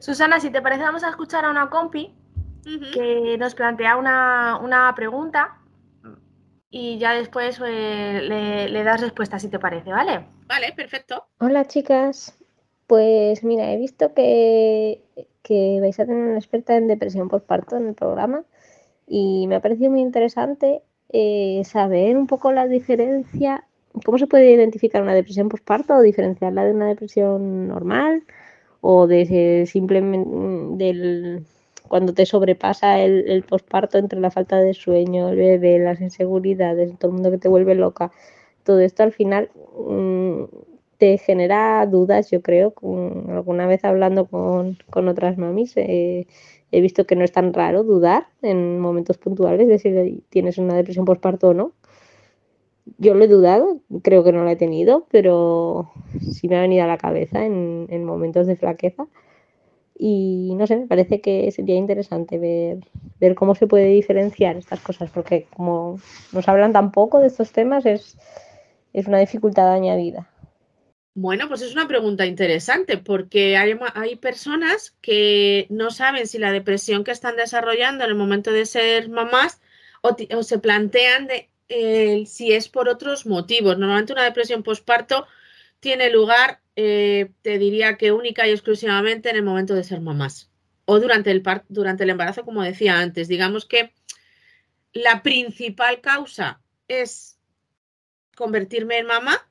Susana, 0.00 0.40
si 0.40 0.50
te 0.50 0.60
parece, 0.60 0.82
vamos 0.82 1.04
a 1.04 1.10
escuchar 1.10 1.44
a 1.44 1.50
una 1.50 1.70
compi 1.70 2.12
que 2.92 3.36
nos 3.38 3.54
plantea 3.54 3.96
una, 3.96 4.58
una 4.62 4.92
pregunta 4.94 5.58
y 6.70 6.98
ya 6.98 7.14
después 7.14 7.60
eh, 7.64 8.68
le, 8.70 8.84
das 8.84 9.00
respuesta 9.00 9.38
si 9.38 9.48
te 9.48 9.58
parece, 9.58 9.90
¿vale? 9.90 10.26
Vale, 10.46 10.72
perfecto. 10.74 11.24
Hola 11.38 11.66
chicas, 11.66 12.36
pues 12.86 13.44
mira, 13.44 13.72
he 13.72 13.76
visto 13.76 14.12
que, 14.14 15.02
que 15.42 15.78
vais 15.80 15.98
a 16.00 16.06
tener 16.06 16.22
una 16.22 16.38
experta 16.38 16.76
en 16.76 16.88
depresión 16.88 17.28
postparto 17.28 17.76
en 17.76 17.88
el 17.88 17.94
programa 17.94 18.44
y 19.06 19.46
me 19.46 19.56
ha 19.56 19.60
parecido 19.60 19.90
muy 19.90 20.00
interesante 20.00 20.82
eh, 21.10 21.62
saber 21.64 22.16
un 22.16 22.26
poco 22.26 22.50
la 22.50 22.66
diferencia, 22.66 23.64
cómo 24.04 24.18
se 24.18 24.26
puede 24.26 24.50
identificar 24.50 25.02
una 25.02 25.14
depresión 25.14 25.48
postparto 25.48 25.94
o 25.94 26.02
diferenciarla 26.02 26.64
de 26.64 26.72
una 26.72 26.88
depresión 26.88 27.68
normal 27.68 28.24
o 28.80 29.06
de 29.06 29.66
simplemente 29.66 30.28
del 30.84 31.46
cuando 31.88 32.14
te 32.14 32.26
sobrepasa 32.26 33.00
el, 33.00 33.28
el 33.28 33.42
posparto 33.42 33.98
entre 33.98 34.20
la 34.20 34.30
falta 34.30 34.58
de 34.58 34.74
sueño, 34.74 35.28
el 35.30 35.36
bebé, 35.36 35.78
las 35.78 36.00
inseguridades, 36.00 36.98
todo 36.98 37.10
el 37.10 37.14
mundo 37.14 37.30
que 37.30 37.38
te 37.38 37.48
vuelve 37.48 37.74
loca, 37.74 38.10
todo 38.66 38.80
esto 38.80 39.02
al 39.04 39.12
final 39.12 39.50
mm, 39.88 40.44
te 40.98 41.18
genera 41.18 41.86
dudas, 41.86 42.30
yo 42.30 42.42
creo. 42.42 42.74
alguna 43.28 43.66
vez 43.66 43.84
hablando 43.84 44.26
con, 44.26 44.76
otras 45.08 45.38
mamis, 45.38 45.76
he 45.76 46.26
visto 46.72 47.06
que 47.06 47.16
no 47.16 47.24
es 47.24 47.32
tan 47.32 47.52
raro 47.54 47.84
dudar 47.84 48.26
en 48.42 48.80
momentos 48.80 49.18
puntuales 49.18 49.68
de 49.68 49.78
si 49.78 50.24
tienes 50.30 50.58
una 50.58 50.74
depresión 50.74 51.04
posparto 51.04 51.48
o 51.48 51.54
no. 51.54 51.72
Yo 52.98 53.14
lo 53.14 53.24
he 53.24 53.28
dudado, 53.28 53.80
creo 54.02 54.22
que 54.24 54.32
no 54.32 54.44
lo 54.44 54.50
he 54.50 54.56
tenido, 54.56 55.06
pero 55.10 55.90
sí 56.32 56.48
me 56.48 56.56
ha 56.56 56.60
venido 56.60 56.84
a 56.84 56.86
la 56.86 56.98
cabeza 56.98 57.44
en 57.44 58.04
momentos 58.04 58.46
de 58.46 58.56
flaqueza. 58.56 59.06
Y 59.98 60.54
no 60.56 60.66
sé, 60.66 60.76
me 60.76 60.86
parece 60.86 61.20
que 61.20 61.50
sería 61.50 61.76
interesante 61.76 62.38
ver, 62.38 62.78
ver 63.18 63.34
cómo 63.34 63.54
se 63.54 63.66
puede 63.66 63.86
diferenciar 63.86 64.56
estas 64.56 64.80
cosas, 64.80 65.10
porque 65.10 65.46
como 65.56 65.98
nos 66.32 66.48
hablan 66.48 66.72
tan 66.72 66.92
poco 66.92 67.20
de 67.20 67.28
estos 67.28 67.52
temas, 67.52 67.86
es, 67.86 68.18
es 68.92 69.06
una 69.06 69.18
dificultad 69.18 69.72
añadida. 69.72 70.28
Bueno, 71.18 71.48
pues 71.48 71.62
es 71.62 71.72
una 71.72 71.88
pregunta 71.88 72.26
interesante 72.26 72.98
porque 72.98 73.56
hay, 73.56 73.74
hay, 73.94 74.16
personas 74.16 74.94
que 75.00 75.66
no 75.70 75.90
saben 75.90 76.26
si 76.26 76.36
la 76.36 76.52
depresión 76.52 77.04
que 77.04 77.10
están 77.10 77.36
desarrollando 77.36 78.04
en 78.04 78.10
el 78.10 78.16
momento 78.16 78.52
de 78.52 78.66
ser 78.66 79.08
mamás 79.08 79.62
o, 80.02 80.42
se 80.42 80.58
plantean 80.58 81.26
de, 81.26 81.48
eh, 81.70 82.24
si 82.26 82.52
es 82.52 82.68
por 82.68 82.90
otros 82.90 83.24
motivos. 83.24 83.78
Normalmente 83.78 84.12
una 84.12 84.24
depresión 84.24 84.62
postparto 84.62 85.26
tiene 85.80 86.10
lugar, 86.10 86.60
eh, 86.76 87.32
te 87.42 87.58
diría 87.58 87.96
que 87.96 88.12
única 88.12 88.46
y 88.46 88.52
exclusivamente 88.52 89.30
en 89.30 89.36
el 89.36 89.42
momento 89.42 89.74
de 89.74 89.84
ser 89.84 90.00
mamás 90.00 90.50
o 90.84 91.00
durante 91.00 91.30
el, 91.30 91.42
durante 91.68 92.04
el 92.04 92.10
embarazo, 92.10 92.44
como 92.44 92.62
decía 92.62 93.00
antes. 93.00 93.28
Digamos 93.28 93.66
que 93.66 93.92
la 94.92 95.22
principal 95.22 96.00
causa 96.00 96.60
es 96.88 97.38
convertirme 98.36 98.98
en 98.98 99.06
mamá 99.06 99.48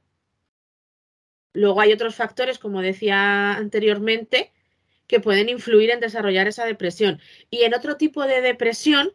Luego 1.56 1.80
hay 1.82 1.94
otros 1.94 2.16
factores, 2.16 2.60
como 2.60 2.82
decía 2.82 3.54
anteriormente, 3.54 4.52
que 5.08 5.22
pueden 5.22 5.50
influir 5.50 5.90
en 5.90 6.02
desarrollar 6.02 6.48
esa 6.48 6.66
depresión. 6.66 7.22
Y 7.50 7.64
en 7.64 7.74
otro 7.74 7.96
tipo 7.96 8.26
de 8.28 8.42
depresión, 8.42 9.14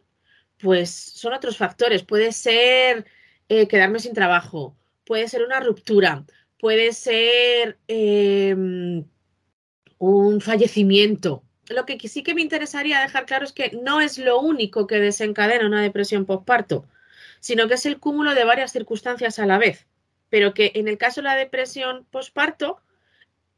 pues 0.57 0.89
son 0.89 1.33
otros 1.33 1.57
factores. 1.57 2.03
Puede 2.03 2.31
ser 2.31 3.05
eh, 3.47 3.67
quedarme 3.67 3.99
sin 3.99 4.13
trabajo, 4.13 4.75
puede 5.05 5.27
ser 5.27 5.43
una 5.43 5.59
ruptura, 5.59 6.25
puede 6.61 6.93
ser 6.93 7.77
em, 7.87 9.03
un 9.97 10.39
fallecimiento. 10.39 11.43
Lo 11.67 11.85
que 11.85 11.99
sí 12.07 12.23
que 12.23 12.33
me 12.33 12.41
interesaría 12.41 13.01
dejar 13.01 13.25
claro 13.25 13.43
es 13.43 13.51
que 13.51 13.71
no 13.83 13.99
es 13.99 14.17
lo 14.17 14.39
único 14.39 14.87
que 14.87 14.99
desencadena 14.99 15.65
una 15.65 15.81
depresión 15.81 16.25
postparto, 16.25 16.85
sino 17.39 17.67
que 17.67 17.73
es 17.73 17.85
el 17.85 17.99
cúmulo 17.99 18.33
de 18.35 18.45
varias 18.45 18.71
circunstancias 18.71 19.39
a 19.39 19.45
la 19.45 19.57
vez 19.57 19.87
pero 20.31 20.55
que 20.55 20.71
en 20.73 20.87
el 20.87 20.97
caso 20.97 21.21
de 21.21 21.25
la 21.25 21.35
depresión 21.35 22.07
postparto, 22.09 22.79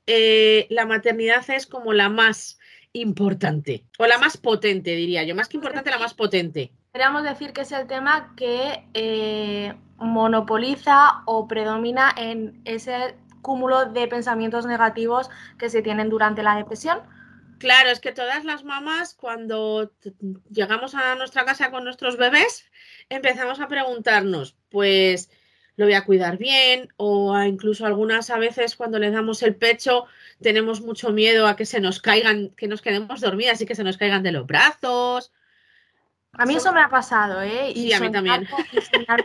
eh, 0.08 0.68
la 0.70 0.86
maternidad 0.86 1.48
es 1.52 1.68
como 1.68 1.94
la 1.94 2.10
más 2.10 2.60
importante 2.92 3.86
o 3.98 4.08
la 4.08 4.18
más 4.18 4.36
potente, 4.38 4.96
diría 4.96 5.24
yo, 5.24 5.36
más 5.36 5.48
que 5.48 5.58
importante, 5.58 5.92
la 5.92 6.00
más 6.00 6.16
potente. 6.16 6.74
Podríamos 6.92 7.24
decir 7.24 7.54
que 7.54 7.62
es 7.62 7.72
el 7.72 7.88
tema 7.88 8.34
que 8.36 8.84
eh, 8.96 9.74
monopoliza 9.98 11.24
o 11.26 11.48
predomina 11.48 12.14
en 12.18 12.62
ese 12.66 13.16
cúmulo 13.42 13.86
de 13.86 14.08
pensamientos 14.08 14.66
negativos 14.66 15.30
que 15.58 15.70
se 15.70 15.82
tienen 15.82 16.10
durante 16.10 16.44
la 16.44 16.56
depresión. 16.56 17.00
Claro, 17.60 17.90
es 17.90 18.00
que 18.00 18.12
todas 18.12 18.44
las 18.44 18.64
mamás 18.64 19.14
cuando 19.14 19.92
llegamos 20.50 20.96
a 20.96 21.16
nuestra 21.16 21.46
casa 21.46 21.72
con 21.72 21.84
nuestros 21.84 22.18
bebés 22.18 22.66
empezamos 23.10 23.60
a 23.60 23.68
preguntarnos, 23.68 24.58
pues, 24.70 25.30
lo 25.76 25.86
voy 25.86 25.94
a 25.94 26.06
cuidar 26.06 26.38
bien 26.38 26.90
o 26.98 27.38
incluso 27.42 27.86
algunas 27.86 28.30
a 28.30 28.38
veces 28.38 28.76
cuando 28.76 29.00
le 29.00 29.12
damos 29.12 29.42
el 29.44 29.56
pecho 29.56 30.06
tenemos 30.42 30.82
mucho 30.82 31.12
miedo 31.12 31.48
a 31.48 31.56
que 31.56 31.66
se 31.66 31.80
nos 31.80 32.02
caigan, 32.02 32.50
que 32.50 32.68
nos 32.68 32.82
quedemos 32.82 33.22
dormidas 33.22 33.62
y 33.62 33.66
que 33.66 33.76
se 33.76 33.84
nos 33.84 33.98
caigan 33.98 34.24
de 34.24 34.32
los 34.32 34.46
brazos. 34.46 35.32
A 36.34 36.46
mí 36.46 36.56
eso 36.56 36.74
me 36.74 36.82
ha 36.82 36.90
pasado, 36.90 37.42
¿eh? 37.42 37.72
Y 37.76 37.94
a 37.94 38.00
mí 38.00 38.12
también. 38.12 38.48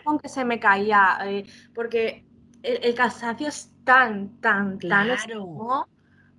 Con, 0.04 0.18
que 0.18 0.28
se 0.28 0.44
me 0.44 0.60
caía, 0.60 1.18
eh, 1.24 1.44
porque 1.74 2.26
el, 2.62 2.94
cansancio 2.94 3.48
es 3.48 3.72
tan, 3.84 4.40
tan, 4.40 4.78
tan 4.78 5.08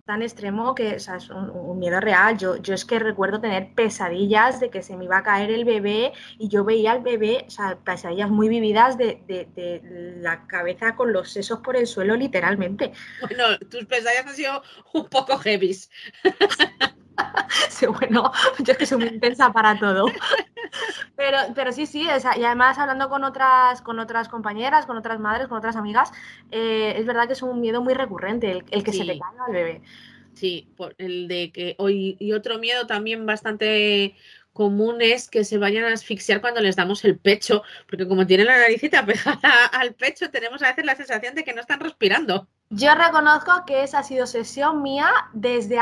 tan 0.09 0.23
extremo 0.23 0.73
que 0.73 0.95
es 0.95 1.07
un, 1.29 1.77
miedo 1.77 1.99
real. 1.99 2.35
Yo, 2.35 2.57
yo 2.57 2.73
es 2.73 2.83
que 2.83 2.97
recuerdo 2.97 3.39
tener 3.39 3.75
pesadillas 3.75 4.59
de 4.59 4.71
que 4.71 4.81
se 4.81 4.97
me 4.97 5.05
iba 5.05 5.19
a 5.19 5.21
caer 5.21 5.51
el 5.51 5.65
bebé 5.65 6.13
y 6.39 6.47
yo 6.47 6.63
veía 6.65 6.93
al 6.93 7.01
bebé, 7.01 7.45
o 7.45 7.51
sea, 7.51 7.77
pesadillas 7.77 8.31
muy 8.31 8.49
vividas 8.49 8.97
de, 8.97 10.17
la 10.19 10.47
cabeza 10.47 10.95
con 10.95 11.13
los 11.13 11.29
sesos 11.29 11.59
por 11.59 11.75
el 11.77 11.85
suelo, 11.85 12.15
literalmente. 12.15 12.91
Bueno, 13.21 13.59
tus 13.69 13.85
pesadillas 13.85 14.25
han 14.25 14.35
sido 14.35 14.63
un 14.93 15.07
poco 15.09 15.37
heavy. 15.37 15.75
sí, 17.69 17.85
bueno, 17.85 18.31
yo 18.57 18.71
es 18.71 18.77
que 18.79 18.87
soy 18.87 18.97
muy 18.97 19.09
intensa 19.09 19.53
para 19.53 19.77
todo. 19.77 20.07
Pero, 21.29 21.53
pero 21.53 21.71
sí, 21.71 21.85
sí, 21.85 22.07
y 22.07 22.43
además 22.43 22.79
hablando 22.79 23.07
con 23.07 23.23
otras, 23.23 23.83
con 23.83 23.99
otras 23.99 24.27
compañeras, 24.29 24.87
con 24.87 24.97
otras 24.97 25.19
madres, 25.19 25.47
con 25.47 25.59
otras 25.59 25.75
amigas, 25.75 26.11
eh, 26.49 26.95
es 26.97 27.05
verdad 27.05 27.27
que 27.27 27.33
es 27.33 27.43
un 27.43 27.61
miedo 27.61 27.83
muy 27.83 27.93
recurrente 27.93 28.49
el, 28.49 28.63
que 28.63 28.91
se 28.91 29.05
te 29.05 29.19
caiga 29.19 29.45
al 29.45 29.53
bebé. 29.53 29.81
Sí, 30.33 30.67
por 30.75 30.95
el 30.97 31.27
de 31.27 31.51
que 31.51 31.75
hoy 31.77 32.17
y 32.17 32.31
otro 32.31 32.57
miedo 32.57 32.87
también 32.87 33.27
bastante 33.27 34.15
común 34.59 35.01
es 35.01 35.29
que 35.29 35.45
se 35.45 35.57
vayan 35.57 35.85
a 35.85 35.93
asfixiar 35.93 36.41
cuando 36.41 36.59
les 36.59 36.75
damos 36.75 37.05
el 37.05 37.17
pecho, 37.17 37.63
porque 37.87 38.05
como 38.05 38.27
tienen 38.27 38.47
la 38.47 38.57
naricita 38.57 39.05
pegada 39.05 39.67
al 39.71 39.93
pecho, 39.93 40.29
tenemos 40.31 40.61
a 40.61 40.67
veces 40.67 40.83
la 40.83 40.97
sensación 40.97 41.33
de 41.33 41.45
que 41.45 41.53
no 41.53 41.61
están 41.61 41.79
respirando. 41.79 42.45
Yo 42.69 42.93
reconozco 42.93 43.63
que 43.65 43.83
esa 43.83 43.99
ha 43.99 44.03
sido 44.03 44.27
sesión 44.27 44.83
mía 44.83 45.09
desde, 45.31 45.77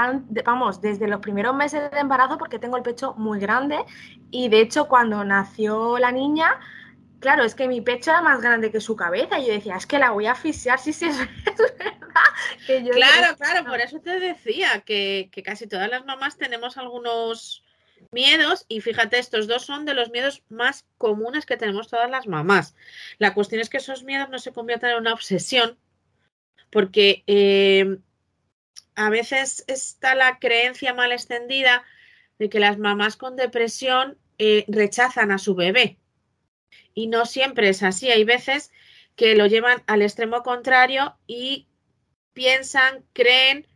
vamos, 0.46 0.80
desde 0.80 1.08
los 1.08 1.22
primeros 1.22 1.56
meses 1.56 1.90
de 1.90 1.98
embarazo 1.98 2.38
porque 2.38 2.60
tengo 2.60 2.78
el 2.78 2.84
pecho 2.84 3.16
muy 3.18 3.40
grande 3.40 3.80
y 4.30 4.48
de 4.50 4.62
hecho 4.62 4.88
cuando 4.88 5.24
nació 5.24 5.98
la 5.98 6.12
niña, 6.12 6.60
claro, 7.20 7.46
es 7.46 7.56
que 7.56 7.68
mi 7.68 7.82
pecho 7.82 8.12
era 8.12 8.22
más 8.22 8.42
grande 8.42 8.72
que 8.72 8.80
su 8.80 8.96
cabeza 8.96 9.40
y 9.40 9.48
yo 9.48 9.54
decía, 9.54 9.76
es 9.76 9.88
que 9.88 9.98
la 9.98 10.12
voy 10.12 10.28
a 10.28 10.34
asfixiar 10.34 10.78
si 10.78 10.94
sí, 10.94 11.06
es 11.06 11.18
verdad. 12.70 12.92
claro, 12.92 13.38
claro, 13.38 13.66
por 13.68 13.82
eso 13.82 14.00
te 14.02 14.20
decía 14.20 14.82
que, 14.82 15.30
que 15.32 15.42
casi 15.42 15.66
todas 15.66 15.90
las 15.90 16.06
mamás 16.06 16.38
tenemos 16.38 16.78
algunos 16.78 17.64
miedos 18.12 18.66
y 18.68 18.82
fíjate, 18.82 19.20
estos 19.20 19.48
dos 19.48 19.66
son 19.66 19.86
de 19.86 19.94
los 19.94 20.10
miedos 20.10 20.44
más 20.50 20.86
comunes 20.98 21.46
que 21.46 21.58
tenemos 21.58 21.88
todas 21.88 22.10
las 22.10 22.28
mamás. 22.28 22.76
La 23.18 23.34
cuestión 23.34 23.62
es 23.62 23.70
que 23.70 23.78
esos 23.78 24.04
miedos 24.04 24.30
no 24.30 24.40
se 24.40 24.54
conviertan 24.54 24.92
en 24.92 24.98
una 24.98 25.14
obsesión 25.14 25.78
porque 26.70 27.24
eh, 27.28 27.98
a 28.96 29.10
veces 29.10 29.64
está 29.68 30.16
la 30.16 30.40
creencia 30.40 30.94
mal 30.94 31.12
extendida 31.12 31.84
de 32.40 32.50
que 32.50 32.60
las 32.60 32.78
mamás 32.78 33.16
con 33.16 33.36
depresión 33.36 34.18
eh, 34.38 34.66
rechazan 34.68 35.32
a 35.32 35.38
su 35.38 35.56
bebé. 35.56 35.98
Y 36.94 37.08
no 37.08 37.26
siempre 37.26 37.70
es 37.70 37.84
así. 37.84 38.10
Hay 38.10 38.24
veces 38.24 38.72
que 39.16 39.36
lo 39.36 39.48
llevan 39.48 39.84
al 39.88 40.02
extremo 40.02 40.44
contrario 40.44 41.18
y 41.28 41.68
piensan, 42.34 43.04
creen 43.14 43.68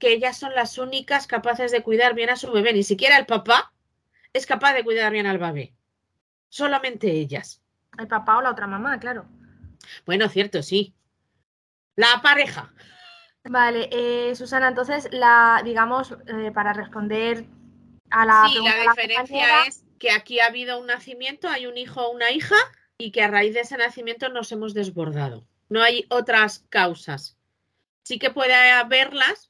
que 0.00 0.12
ellas 0.12 0.36
son 0.36 0.52
las 0.54 0.78
únicas 0.78 1.28
capaces 1.28 1.70
de 1.70 1.82
cuidar 1.82 2.14
bien 2.14 2.30
a 2.30 2.36
su 2.36 2.50
bebé. 2.50 2.72
Ni 2.72 2.82
siquiera 2.82 3.16
el 3.18 3.26
papá 3.26 3.72
es 4.32 4.46
capaz 4.46 4.74
de 4.74 4.82
cuidar 4.82 5.12
bien 5.12 5.26
al 5.26 5.38
bebé. 5.38 5.74
Solamente 6.48 7.12
ellas. 7.12 7.62
El 7.98 8.08
papá 8.08 8.38
o 8.38 8.42
la 8.42 8.50
otra 8.50 8.66
mamá, 8.66 8.98
claro. 8.98 9.26
Bueno, 10.06 10.28
cierto, 10.28 10.62
sí. 10.62 10.94
La 11.94 12.20
pareja. 12.22 12.72
Vale, 13.44 13.88
eh, 13.92 14.34
Susana, 14.34 14.68
entonces, 14.68 15.08
la, 15.12 15.62
digamos, 15.64 16.16
eh, 16.26 16.50
para 16.52 16.72
responder 16.72 17.46
a 18.10 18.26
la. 18.26 18.48
Sí, 18.48 18.58
la 18.62 18.82
diferencia 18.82 19.64
es 19.66 19.84
que 19.98 20.10
aquí 20.10 20.40
ha 20.40 20.46
habido 20.46 20.78
un 20.78 20.86
nacimiento, 20.86 21.48
hay 21.48 21.66
un 21.66 21.76
hijo 21.76 22.02
o 22.02 22.10
una 22.10 22.30
hija, 22.30 22.56
y 22.98 23.12
que 23.12 23.22
a 23.22 23.28
raíz 23.28 23.54
de 23.54 23.60
ese 23.60 23.76
nacimiento 23.76 24.28
nos 24.28 24.52
hemos 24.52 24.74
desbordado. 24.74 25.46
No 25.68 25.82
hay 25.82 26.06
otras 26.10 26.64
causas. 26.68 27.38
Sí 28.02 28.18
que 28.18 28.30
puede 28.30 28.54
haberlas, 28.54 29.49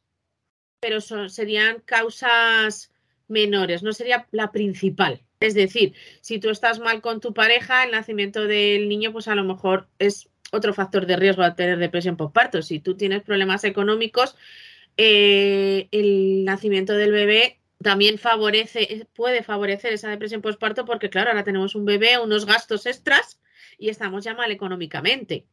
pero 0.81 1.01
serían 1.01 1.81
causas 1.85 2.91
menores, 3.29 3.83
no 3.83 3.93
sería 3.93 4.27
la 4.33 4.51
principal. 4.51 5.23
Es 5.41 5.55
decir, 5.55 5.95
si 6.21 6.39
tú 6.39 6.51
estás 6.51 6.81
mal 6.81 7.01
con 7.01 7.21
tu 7.21 7.33
pareja, 7.33 7.85
el 7.85 7.93
nacimiento 7.93 8.47
del 8.47 8.89
niño, 8.89 9.13
pues 9.13 9.29
a 9.29 9.35
lo 9.35 9.45
mejor 9.45 9.89
es 9.99 10.29
otro 10.53 10.75
factor 10.75 11.07
de 11.07 11.17
riesgo 11.17 11.43
a 11.43 11.55
tener 11.55 11.79
depresión 11.79 12.17
postparto. 12.17 12.61
Si 12.63 12.81
tú 12.81 12.97
tienes 12.97 13.23
problemas 13.23 13.65
económicos, 13.65 14.37
eh, 14.97 15.89
el 15.93 16.45
nacimiento 16.45 16.95
del 16.95 17.13
bebé 17.13 17.61
también 17.83 18.19
favorece, 18.19 19.07
puede 19.15 19.43
favorecer 19.43 19.93
esa 19.93 20.11
depresión 20.11 20.43
postparto 20.43 20.85
porque, 20.85 21.09
claro, 21.09 21.31
ahora 21.31 21.45
tenemos 21.45 21.75
un 21.75 21.87
bebé, 21.87 22.19
unos 22.19 22.45
gastos 22.45 22.85
extras 22.85 23.41
y 23.79 23.89
estamos 23.89 24.25
ya 24.25 24.35
mal 24.35 24.51
económicamente. 24.51 25.47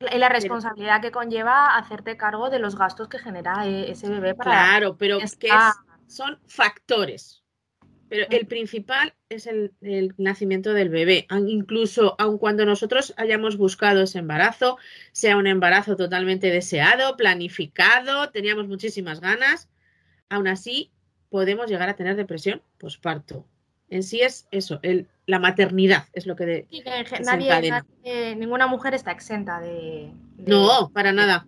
Y 0.00 0.18
la 0.18 0.28
responsabilidad 0.28 1.00
que 1.00 1.10
conlleva 1.10 1.76
hacerte 1.76 2.16
cargo 2.16 2.50
de 2.50 2.58
los 2.58 2.76
gastos 2.76 3.08
que 3.08 3.18
genera 3.18 3.66
eh, 3.66 3.90
ese 3.90 4.08
bebé 4.08 4.34
para. 4.34 4.50
Claro, 4.50 4.96
pero 4.96 5.18
que 5.18 5.48
son 6.06 6.38
factores. 6.46 7.44
Pero 8.08 8.26
el 8.30 8.46
principal 8.46 9.14
es 9.28 9.46
el, 9.46 9.72
nacimiento 10.18 10.72
del 10.72 10.88
bebé. 10.88 11.26
Incluso 11.30 12.14
aun 12.18 12.38
cuando 12.38 12.66
nosotros 12.66 13.14
hayamos 13.16 13.56
buscado 13.56 14.02
ese 14.02 14.18
embarazo, 14.18 14.78
sea 15.12 15.36
un 15.36 15.46
embarazo 15.46 15.96
totalmente 15.96 16.50
deseado, 16.50 17.16
planificado, 17.16 18.30
teníamos 18.30 18.68
muchísimas 18.68 19.20
ganas, 19.20 19.68
aún 20.28 20.48
así 20.48 20.92
podemos 21.28 21.68
llegar 21.68 21.88
a 21.88 21.96
tener 21.96 22.14
depresión 22.14 22.62
posparto. 22.78 23.46
En 23.90 24.02
sí 24.02 24.20
es 24.22 24.48
eso, 24.50 24.80
el, 24.82 25.08
la 25.26 25.38
maternidad 25.38 26.04
es 26.12 26.26
lo 26.26 26.36
que, 26.36 26.46
de, 26.46 26.66
nadie, 27.24 28.34
ninguna 28.36 28.66
mujer 28.66 28.94
está 28.94 29.10
exenta 29.10 29.60
de, 29.60 30.12
No, 30.38 30.90
para 30.92 31.12
nada. 31.12 31.46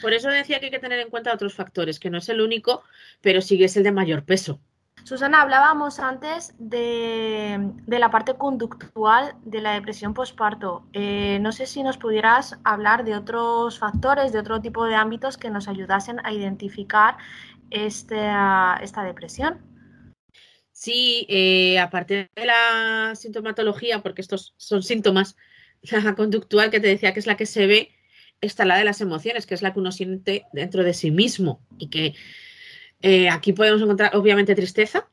Por 0.00 0.12
eso 0.12 0.28
decía 0.28 0.60
que 0.60 0.66
hay 0.66 0.70
que 0.70 0.78
tener 0.78 1.00
en 1.00 1.10
cuenta 1.10 1.32
otros 1.32 1.54
factores, 1.54 1.98
que 1.98 2.10
no 2.10 2.18
es 2.18 2.28
el 2.28 2.40
único, 2.40 2.82
pero 3.20 3.40
sí 3.40 3.62
es 3.62 3.76
el 3.76 3.82
de 3.82 3.92
mayor 3.92 4.24
peso. 4.24 4.60
Susana, 5.02 5.42
hablábamos 5.42 6.00
antes 6.00 6.54
de, 6.58 7.72
la 7.86 8.10
parte 8.10 8.34
conductual 8.34 9.34
de 9.44 9.60
la 9.60 9.72
depresión 9.72 10.14
postparto. 10.14 10.86
Eh, 10.94 11.38
no 11.42 11.52
sé 11.52 11.66
si 11.66 11.82
nos 11.82 11.98
pudieras 11.98 12.58
hablar 12.64 13.04
de 13.04 13.14
otros 13.14 13.78
factores, 13.78 14.32
de 14.32 14.38
otro 14.38 14.62
tipo 14.62 14.86
de 14.86 14.94
ámbitos 14.94 15.36
que 15.36 15.50
nos 15.50 15.68
ayudasen 15.68 16.24
a 16.24 16.32
identificar 16.32 17.18
esta, 17.70 18.78
esta 18.82 19.02
depresión. 19.02 19.73
Sí, 20.74 21.24
eh, 21.30 21.78
aparte 21.78 22.30
de 22.34 22.46
la 22.46 23.12
sintomatología, 23.14 24.02
porque 24.02 24.20
estos 24.20 24.54
son 24.56 24.82
síntomas, 24.82 25.36
la 25.82 26.16
conductual 26.16 26.72
que 26.72 26.80
te 26.80 26.88
decía 26.88 27.14
que 27.14 27.20
es 27.20 27.28
la 27.28 27.36
que 27.36 27.46
se 27.46 27.68
ve, 27.68 27.90
está 28.40 28.64
la 28.64 28.76
de 28.76 28.84
las 28.84 29.00
emociones, 29.00 29.46
que 29.46 29.54
es 29.54 29.62
la 29.62 29.72
que 29.72 29.78
uno 29.78 29.92
siente 29.92 30.46
dentro 30.52 30.82
de 30.82 30.92
sí 30.92 31.12
mismo 31.12 31.60
y 31.78 31.90
que 31.90 32.14
eh, 33.02 33.28
aquí 33.30 33.52
podemos 33.52 33.82
encontrar, 33.82 34.16
obviamente, 34.16 34.56
tristeza, 34.56 35.08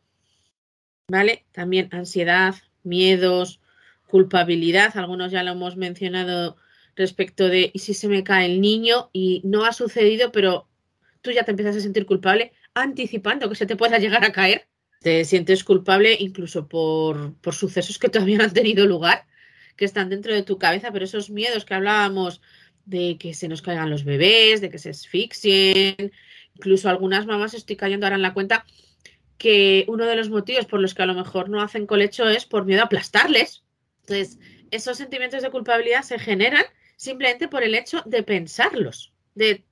¿vale? 1.07 1.45
También 1.51 1.89
ansiedad, 1.91 2.55
miedos, 2.81 3.61
culpabilidad. 4.07 4.97
Algunos 4.97 5.31
ya 5.31 5.43
lo 5.43 5.51
hemos 5.51 5.77
mencionado 5.77 6.57
respecto 6.95 7.49
de, 7.49 7.69
¿y 7.71 7.79
si 7.79 7.93
se 7.93 8.07
me 8.07 8.23
cae 8.23 8.47
el 8.47 8.61
niño? 8.61 9.11
Y 9.13 9.41
no 9.45 9.65
ha 9.65 9.73
sucedido, 9.73 10.31
pero 10.31 10.67
tú 11.21 11.29
ya 11.29 11.43
te 11.43 11.51
empiezas 11.51 11.75
a 11.75 11.81
sentir 11.81 12.07
culpable 12.07 12.51
anticipando 12.73 13.47
que 13.47 13.55
se 13.55 13.67
te 13.67 13.75
pueda 13.75 13.99
llegar 13.99 14.25
a 14.25 14.31
caer. 14.31 14.70
Te 15.01 15.25
sientes 15.25 15.63
culpable 15.63 16.15
incluso 16.19 16.67
por, 16.67 17.35
por 17.35 17.55
sucesos 17.55 17.99
que 17.99 18.09
todavía 18.09 18.37
no 18.37 18.43
han 18.45 18.53
tenido 18.53 18.85
lugar, 18.85 19.25
que 19.75 19.85
están 19.85 20.09
dentro 20.09 20.33
de 20.33 20.43
tu 20.43 20.57
cabeza, 20.57 20.91
pero 20.91 21.05
esos 21.05 21.29
miedos 21.29 21.65
que 21.65 21.73
hablábamos 21.73 22.41
de 22.85 23.17
que 23.19 23.33
se 23.33 23.47
nos 23.47 23.61
caigan 23.61 23.89
los 23.89 24.03
bebés, 24.03 24.61
de 24.61 24.69
que 24.69 24.79
se 24.79 24.89
asfixien, 24.89 26.11
Incluso 26.55 26.89
algunas 26.89 27.25
mamás 27.25 27.53
estoy 27.53 27.75
cayendo 27.75 28.05
ahora 28.05 28.17
en 28.17 28.21
la 28.21 28.33
cuenta 28.33 28.65
que 29.37 29.85
uno 29.87 30.05
de 30.05 30.15
los 30.15 30.29
motivos 30.29 30.65
por 30.65 30.79
los 30.79 30.93
que 30.93 31.01
a 31.01 31.07
lo 31.07 31.13
mejor 31.13 31.49
no 31.49 31.61
hacen 31.61 31.87
colecho 31.87 32.29
es 32.29 32.45
por 32.45 32.65
miedo 32.65 32.81
a 32.81 32.85
aplastarles. 32.85 33.63
Entonces, 34.01 34.39
esos 34.69 34.97
sentimientos 34.97 35.41
de 35.41 35.49
culpabilidad 35.49 36.03
se 36.03 36.19
generan 36.19 36.63
simplemente 36.95 37.47
por 37.47 37.63
el 37.63 37.73
hecho 37.73 38.03
de 38.05 38.21
pensarlos, 38.21 39.13
de 39.33 39.63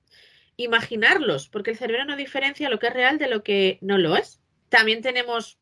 imaginarlos, 0.56 1.48
porque 1.48 1.70
el 1.70 1.76
cerebro 1.76 2.04
no 2.04 2.16
diferencia 2.16 2.68
lo 2.68 2.78
que 2.78 2.88
es 2.88 2.92
real 2.92 3.18
de 3.18 3.28
lo 3.28 3.44
que 3.44 3.78
no 3.80 3.96
lo 3.96 4.16
es. 4.16 4.39
También 4.70 5.02
tenemos 5.02 5.58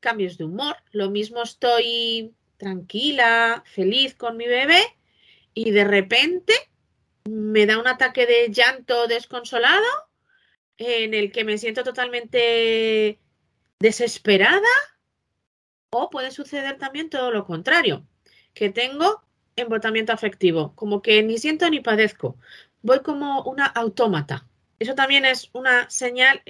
cambios 0.00 0.36
de 0.36 0.44
humor. 0.44 0.76
Lo 0.90 1.10
mismo 1.10 1.42
estoy 1.42 2.34
tranquila, 2.56 3.62
feliz 3.72 4.14
con 4.16 4.36
mi 4.36 4.48
bebé 4.48 4.82
y 5.54 5.70
de 5.70 5.84
repente 5.84 6.52
me 7.24 7.66
da 7.66 7.78
un 7.78 7.86
ataque 7.86 8.26
de 8.26 8.50
llanto 8.50 9.06
desconsolado 9.06 9.86
en 10.76 11.14
el 11.14 11.30
que 11.30 11.44
me 11.44 11.58
siento 11.58 11.84
totalmente 11.84 13.20
desesperada 13.78 14.66
o 15.90 16.10
puede 16.10 16.30
suceder 16.30 16.78
también 16.78 17.10
todo 17.10 17.30
lo 17.30 17.46
contrario, 17.46 18.06
que 18.54 18.70
tengo 18.70 19.22
embotamiento 19.56 20.12
afectivo, 20.12 20.74
como 20.74 21.02
que 21.02 21.22
ni 21.22 21.38
siento 21.38 21.68
ni 21.70 21.80
padezco, 21.80 22.36
voy 22.82 23.00
como 23.00 23.42
una 23.42 23.66
autómata. 23.66 24.46
Eso 24.78 24.94
también 24.94 25.24
es 25.24 25.50
una 25.52 25.90
señal 25.90 26.42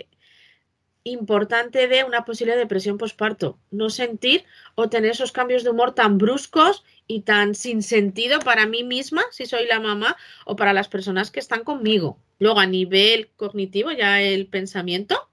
importante 1.11 1.89
de 1.89 2.05
una 2.05 2.25
posible 2.25 2.57
depresión 2.57 2.99
postparto, 2.99 3.59
no 3.71 3.91
sentir 3.91 4.45
o 4.75 4.89
tener 4.89 5.13
esos 5.13 5.33
cambios 5.33 5.65
de 5.65 5.71
humor 5.71 5.95
tan 5.95 6.19
bruscos 6.19 6.85
y 7.07 7.23
tan 7.23 7.55
sin 7.55 7.83
sentido 7.83 8.39
para 8.41 8.67
mí 8.67 8.85
misma, 8.85 9.23
si 9.31 9.47
soy 9.47 9.67
la 9.67 9.81
mamá, 9.81 10.17
o 10.45 10.57
para 10.57 10.73
las 10.73 10.89
personas 10.89 11.31
que 11.31 11.41
están 11.41 11.65
conmigo. 11.65 12.19
Luego, 12.39 12.61
a 12.61 12.67
nivel 12.67 13.31
cognitivo, 13.37 13.91
ya 13.91 14.21
el 14.21 14.47
pensamiento, 14.47 15.29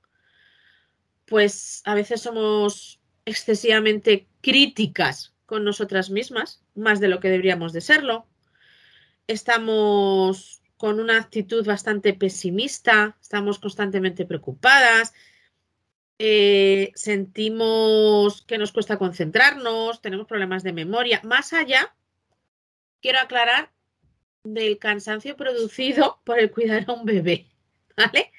pues 1.25 1.81
a 1.85 1.95
veces 1.95 2.21
somos 2.21 2.99
excesivamente 3.25 4.27
críticas 4.41 5.33
con 5.45 5.63
nosotras 5.63 6.09
mismas, 6.09 6.61
más 6.75 6.99
de 6.99 7.07
lo 7.07 7.19
que 7.19 7.29
deberíamos 7.29 7.73
de 7.73 7.81
serlo. 7.81 8.25
Estamos 9.27 10.61
con 10.77 10.99
una 10.99 11.17
actitud 11.17 11.65
bastante 11.65 12.13
pesimista, 12.13 13.17
estamos 13.21 13.59
constantemente 13.59 14.25
preocupadas, 14.25 15.13
eh, 16.19 16.91
sentimos 16.95 18.41
que 18.43 18.57
nos 18.57 18.71
cuesta 18.71 18.97
concentrarnos, 18.97 20.01
tenemos 20.01 20.27
problemas 20.27 20.63
de 20.63 20.73
memoria. 20.73 21.21
Más 21.23 21.53
allá, 21.53 21.95
quiero 23.01 23.19
aclarar 23.19 23.71
del 24.43 24.77
cansancio 24.77 25.35
producido 25.35 26.21
por 26.23 26.39
el 26.39 26.51
cuidar 26.51 26.85
a 26.87 26.93
un 26.93 27.05
bebé, 27.05 27.47
¿vale? 27.97 28.31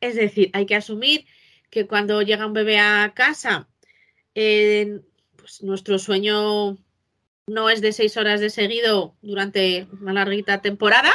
Es 0.00 0.16
decir, 0.16 0.50
hay 0.52 0.66
que 0.66 0.76
asumir 0.76 1.26
que 1.70 1.86
cuando 1.86 2.22
llega 2.22 2.46
un 2.46 2.52
bebé 2.52 2.78
a 2.78 3.12
casa, 3.14 3.68
pues 4.34 5.62
nuestro 5.62 5.98
sueño 5.98 6.78
no 7.46 7.70
es 7.70 7.80
de 7.80 7.92
seis 7.92 8.16
horas 8.16 8.40
de 8.40 8.50
seguido 8.50 9.16
durante 9.22 9.86
una 10.00 10.12
larguita 10.12 10.62
temporada, 10.62 11.12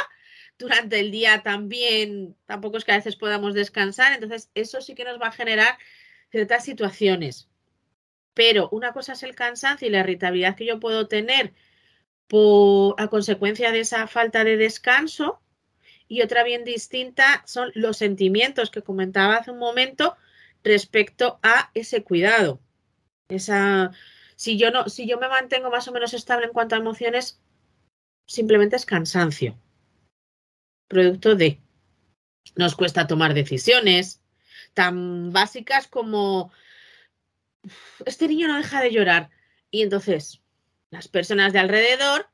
durante 0.58 1.00
el 1.00 1.10
día 1.10 1.42
también, 1.42 2.36
tampoco 2.46 2.76
es 2.76 2.84
que 2.84 2.92
a 2.92 2.96
veces 2.96 3.16
podamos 3.16 3.54
descansar, 3.54 4.12
entonces 4.12 4.50
eso 4.54 4.80
sí 4.80 4.94
que 4.94 5.04
nos 5.04 5.20
va 5.20 5.28
a 5.28 5.32
generar 5.32 5.78
ciertas 6.30 6.64
situaciones. 6.64 7.48
Pero 8.34 8.68
una 8.70 8.92
cosa 8.92 9.12
es 9.12 9.22
el 9.22 9.34
cansancio 9.34 9.88
y 9.88 9.90
la 9.90 10.00
irritabilidad 10.00 10.56
que 10.56 10.66
yo 10.66 10.80
puedo 10.80 11.08
tener 11.08 11.52
por, 12.26 12.94
a 12.98 13.08
consecuencia 13.08 13.72
de 13.72 13.80
esa 13.80 14.06
falta 14.06 14.44
de 14.44 14.56
descanso 14.56 15.40
y 16.08 16.22
otra 16.22 16.42
bien 16.42 16.64
distinta 16.64 17.42
son 17.46 17.70
los 17.74 17.96
sentimientos 17.96 18.70
que 18.70 18.82
comentaba 18.82 19.36
hace 19.36 19.50
un 19.50 19.58
momento 19.58 20.16
respecto 20.62 21.38
a 21.42 21.70
ese 21.74 22.02
cuidado. 22.02 22.60
Esa, 23.28 23.92
si 24.36 24.58
yo 24.58 24.70
no, 24.70 24.88
si 24.88 25.06
yo 25.06 25.18
me 25.18 25.28
mantengo 25.28 25.70
más 25.70 25.86
o 25.88 25.92
menos 25.92 26.14
estable 26.14 26.46
en 26.46 26.52
cuanto 26.52 26.74
a 26.74 26.78
emociones, 26.78 27.40
simplemente 28.26 28.76
es 28.76 28.86
cansancio. 28.86 29.56
Producto 30.88 31.36
de 31.36 31.60
nos 32.56 32.74
cuesta 32.74 33.06
tomar 33.06 33.34
decisiones, 33.34 34.19
tan 34.74 35.32
básicas 35.32 35.88
como 35.88 36.52
este 38.06 38.28
niño 38.28 38.48
no 38.48 38.56
deja 38.56 38.80
de 38.80 38.90
llorar. 38.90 39.30
Y 39.70 39.82
entonces 39.82 40.40
las 40.90 41.08
personas 41.08 41.52
de 41.52 41.58
alrededor 41.58 42.28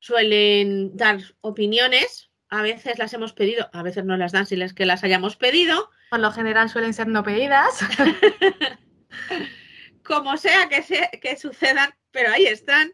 suelen 0.00 0.96
dar 0.96 1.20
opiniones, 1.40 2.30
a 2.48 2.62
veces 2.62 2.98
las 2.98 3.12
hemos 3.12 3.32
pedido, 3.32 3.68
a 3.72 3.82
veces 3.82 4.04
no 4.04 4.16
las 4.16 4.32
dan 4.32 4.46
si 4.46 4.56
las 4.56 4.72
que 4.72 4.86
las 4.86 5.04
hayamos 5.04 5.36
pedido. 5.36 5.90
Por 6.10 6.20
lo 6.20 6.32
general 6.32 6.70
suelen 6.70 6.94
ser 6.94 7.08
no 7.08 7.22
pedidas. 7.22 7.80
Como 10.02 10.36
sea 10.38 10.68
que, 10.68 10.82
que 11.20 11.36
sucedan, 11.36 11.94
pero 12.10 12.32
ahí 12.32 12.46
están. 12.46 12.92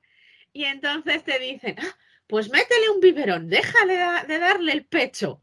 Y 0.52 0.64
entonces 0.64 1.22
te 1.24 1.38
dicen, 1.38 1.76
ah, 1.78 1.96
pues 2.26 2.50
métele 2.50 2.90
un 2.90 3.00
biberón, 3.00 3.48
déjale 3.48 4.26
de 4.26 4.38
darle 4.38 4.72
el 4.72 4.84
pecho. 4.84 5.40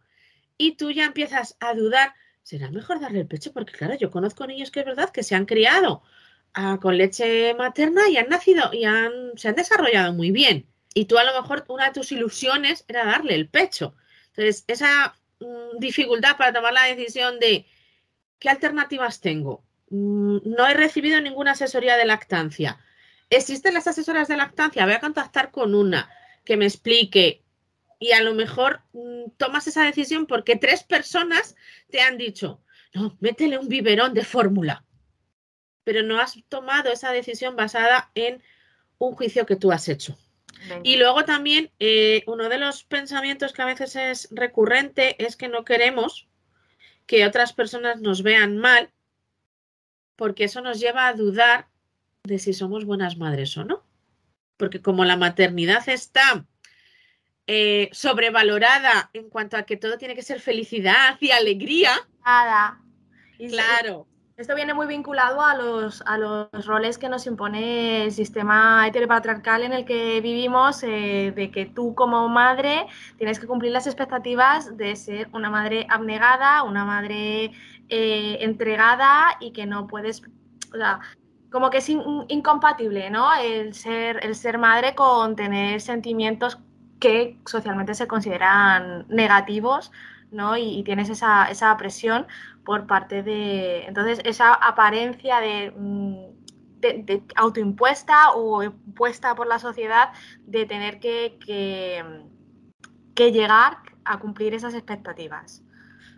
Y 0.58 0.76
tú 0.76 0.92
ya 0.92 1.06
empiezas 1.06 1.56
a 1.60 1.74
dudar 1.74 2.14
será 2.44 2.70
mejor 2.72 3.00
darle 3.00 3.22
el 3.22 3.28
pecho 3.28 3.54
porque, 3.54 3.74
claro, 3.74 3.96
yo 3.96 4.12
conozco 4.12 4.48
niños 4.48 4.72
que 4.72 4.82
es 4.82 4.86
verdad 4.86 5.10
que 5.10 5.24
se 5.24 5.36
han 5.36 5.46
criado 5.46 6.04
ah, 6.54 6.80
con 6.82 6.98
leche 6.98 7.54
materna 7.54 8.10
y 8.10 8.18
han 8.18 8.30
nacido 8.30 8.72
y 8.74 8.86
han, 8.86 9.12
se 9.36 9.50
han 9.50 9.56
desarrollado 9.56 10.14
muy 10.14 10.32
bien. 10.32 10.68
Y 10.94 11.06
tú 11.06 11.18
a 11.18 11.24
lo 11.24 11.40
mejor 11.42 11.64
una 11.70 11.86
de 11.86 11.94
tus 11.94 12.12
ilusiones 12.12 12.84
era 12.88 13.06
darle 13.06 13.36
el 13.36 13.48
pecho. 13.48 13.96
Entonces, 14.28 14.66
esa 14.68 15.16
mm, 15.40 15.80
dificultad 15.80 16.38
para 16.38 16.54
tomar 16.54 16.74
la 16.74 16.84
decisión 16.84 17.40
de 17.40 17.66
qué 18.40 18.50
alternativas 18.50 19.22
tengo. 19.22 19.64
Mm, 19.90 20.38
no 20.46 20.68
he 20.68 20.74
recibido 20.74 21.22
ninguna 21.22 21.52
asesoría 21.52 21.96
de 21.98 22.06
lactancia. 22.06 22.80
¿Existen 23.30 23.74
las 23.74 23.88
asesoras 23.88 24.28
de 24.28 24.38
lactancia? 24.38 24.86
Voy 24.86 24.96
a 24.96 25.00
contactar 25.00 25.52
con 25.52 25.74
una 25.74 26.10
que 26.44 26.58
me 26.58 26.66
explique 26.66 27.41
y 28.02 28.14
a 28.14 28.24
lo 28.24 28.34
mejor 28.34 28.82
mm, 28.94 29.30
tomas 29.38 29.68
esa 29.68 29.84
decisión 29.84 30.26
porque 30.26 30.56
tres 30.56 30.84
personas 30.84 31.56
te 31.92 32.02
han 32.02 32.18
dicho, 32.18 32.60
no, 32.96 33.16
métele 33.22 33.60
un 33.60 33.70
biberón 33.70 34.16
de 34.16 34.26
fórmula, 34.26 34.84
pero 35.84 36.02
no 36.02 36.20
has 36.20 36.44
tomado 36.50 36.92
esa 36.92 37.12
decisión 37.12 37.56
basada 37.56 38.10
en 38.16 38.42
un 38.98 39.14
juicio 39.14 39.46
que 39.46 39.56
tú 39.56 39.72
has 39.72 39.88
hecho. 39.88 40.18
Y 40.84 40.98
luego 40.98 41.26
también 41.26 41.72
eh, 41.80 42.24
uno 42.28 42.50
de 42.50 42.58
los 42.58 42.84
pensamientos 42.84 43.54
que 43.54 43.62
a 43.62 43.66
veces 43.66 43.96
es 43.96 44.28
recurrente 44.32 45.24
es 45.24 45.36
que 45.36 45.48
no 45.48 45.64
queremos 45.64 46.28
que 47.08 47.26
otras 47.26 47.54
personas 47.54 48.00
nos 48.02 48.22
vean 48.22 48.58
mal 48.58 48.92
porque 50.16 50.44
eso 50.44 50.62
nos 50.62 50.80
lleva 50.80 51.08
a 51.08 51.14
dudar 51.14 51.68
de 52.24 52.38
si 52.38 52.54
somos 52.54 52.86
buenas 52.86 53.18
madres 53.18 53.58
o 53.58 53.64
no. 53.64 53.84
Porque 54.58 54.82
como 54.82 55.04
la 55.04 55.18
maternidad 55.18 55.88
está 55.90 56.46
eh, 57.48 57.90
sobrevalorada 57.92 59.10
en 59.14 59.30
cuanto 59.30 59.58
a 59.58 59.64
que 59.64 59.78
todo 59.78 59.98
tiene 59.98 60.16
que 60.16 60.22
ser 60.22 60.40
felicidad 60.40 61.18
y 61.20 61.32
alegría. 61.32 61.92
Nada. 62.26 62.82
claro. 63.50 64.08
Esto 64.42 64.56
viene 64.56 64.74
muy 64.74 64.88
vinculado 64.88 65.44
a 65.44 65.56
los, 65.56 66.02
a 66.08 66.18
los 66.18 66.66
roles 66.66 66.98
que 66.98 67.10
nos 67.10 67.28
impone 67.28 68.06
el 68.06 68.12
sistema 68.12 68.88
heteropatriarcal 68.88 69.62
en 69.62 69.72
el 69.72 69.86
que 69.86 70.20
vivimos, 70.20 70.82
eh, 70.82 71.32
de 71.36 71.52
que 71.52 71.68
tú 71.68 71.94
como 71.94 72.28
madre 72.28 72.88
tienes 73.20 73.40
que 73.40 73.46
cumplir 73.46 73.72
las 73.72 73.86
expectativas 73.86 74.76
de 74.78 74.96
ser 74.96 75.30
una 75.32 75.52
madre 75.52 75.86
abnegada, 75.90 76.64
una 76.64 76.86
madre 76.86 77.52
eh, 77.90 78.38
entregada 78.40 79.38
y 79.40 79.52
que 79.52 79.68
no 79.68 79.86
puedes, 79.86 80.24
o 80.74 80.78
sea, 80.78 81.02
como 81.52 81.70
que 81.70 81.78
es 81.78 81.90
incompatible, 81.90 83.12
¿no? 83.12 83.32
El 83.36 83.76
ser, 83.76 84.26
el 84.26 84.34
ser 84.34 84.58
madre 84.58 84.96
con 84.96 85.36
tener 85.36 85.82
sentimientos 85.82 86.58
que 87.02 87.38
socialmente 87.46 87.96
se 87.96 88.08
consideran 88.08 89.06
negativos, 89.10 89.92
¿no? 90.32 90.56
Y, 90.56 90.84
tienes 90.84 91.10
esa, 91.10 91.52
esa 91.52 91.76
presión 91.76 92.28
por 92.64 92.88
parte 92.88 93.24
de... 93.24 93.86
Entonces, 93.88 94.22
esa 94.24 94.54
apariencia 94.54 95.42
mm, 95.76 96.16
de, 96.80 97.24
autoimpuesta 97.36 98.32
o 98.32 98.64
impuesta 98.64 99.36
por 99.36 99.48
la 99.48 99.60
sociedad 99.60 100.10
de 100.46 100.66
tener 100.66 101.00
que, 101.00 101.38
que, 103.16 103.32
llegar 103.32 103.78
a 104.06 104.20
cumplir 104.20 104.54
esas 104.54 104.74
expectativas. 104.74 105.64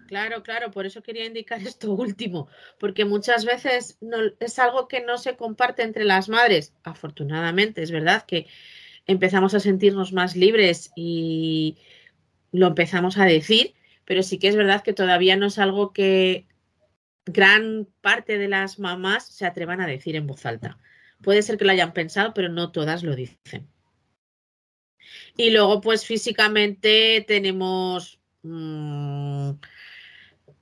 Claro, 0.07 0.43
claro, 0.43 0.69
por 0.71 0.85
eso 0.85 1.01
quería 1.01 1.25
indicar 1.25 1.61
esto 1.65 1.91
último, 1.91 2.49
porque 2.77 3.05
muchas 3.05 3.45
veces 3.45 3.97
no, 4.01 4.17
es 4.39 4.59
algo 4.59 4.87
que 4.89 5.01
no 5.01 5.17
se 5.17 5.37
comparte 5.37 5.83
entre 5.83 6.03
las 6.03 6.27
madres. 6.27 6.73
Afortunadamente, 6.83 7.81
es 7.81 7.91
verdad 7.91 8.25
que 8.25 8.47
empezamos 9.07 9.53
a 9.53 9.59
sentirnos 9.59 10.13
más 10.13 10.35
libres 10.35 10.91
y 10.95 11.77
lo 12.51 12.67
empezamos 12.67 13.17
a 13.17 13.25
decir, 13.25 13.73
pero 14.05 14.23
sí 14.23 14.39
que 14.39 14.47
es 14.47 14.55
verdad 14.55 14.83
que 14.83 14.93
todavía 14.93 15.35
no 15.35 15.47
es 15.47 15.59
algo 15.59 15.93
que 15.93 16.47
gran 17.25 17.87
parte 18.01 18.37
de 18.37 18.47
las 18.47 18.79
mamás 18.79 19.27
se 19.27 19.45
atrevan 19.45 19.81
a 19.81 19.87
decir 19.87 20.15
en 20.15 20.27
voz 20.27 20.45
alta. 20.45 20.77
Puede 21.21 21.41
ser 21.41 21.57
que 21.57 21.65
lo 21.65 21.71
hayan 21.71 21.93
pensado, 21.93 22.33
pero 22.33 22.49
no 22.49 22.71
todas 22.71 23.03
lo 23.03 23.15
dicen. 23.15 23.67
Y 25.37 25.51
luego, 25.51 25.81
pues 25.81 26.05
físicamente 26.05 27.23
tenemos 27.27 28.19
mm, 28.43 29.51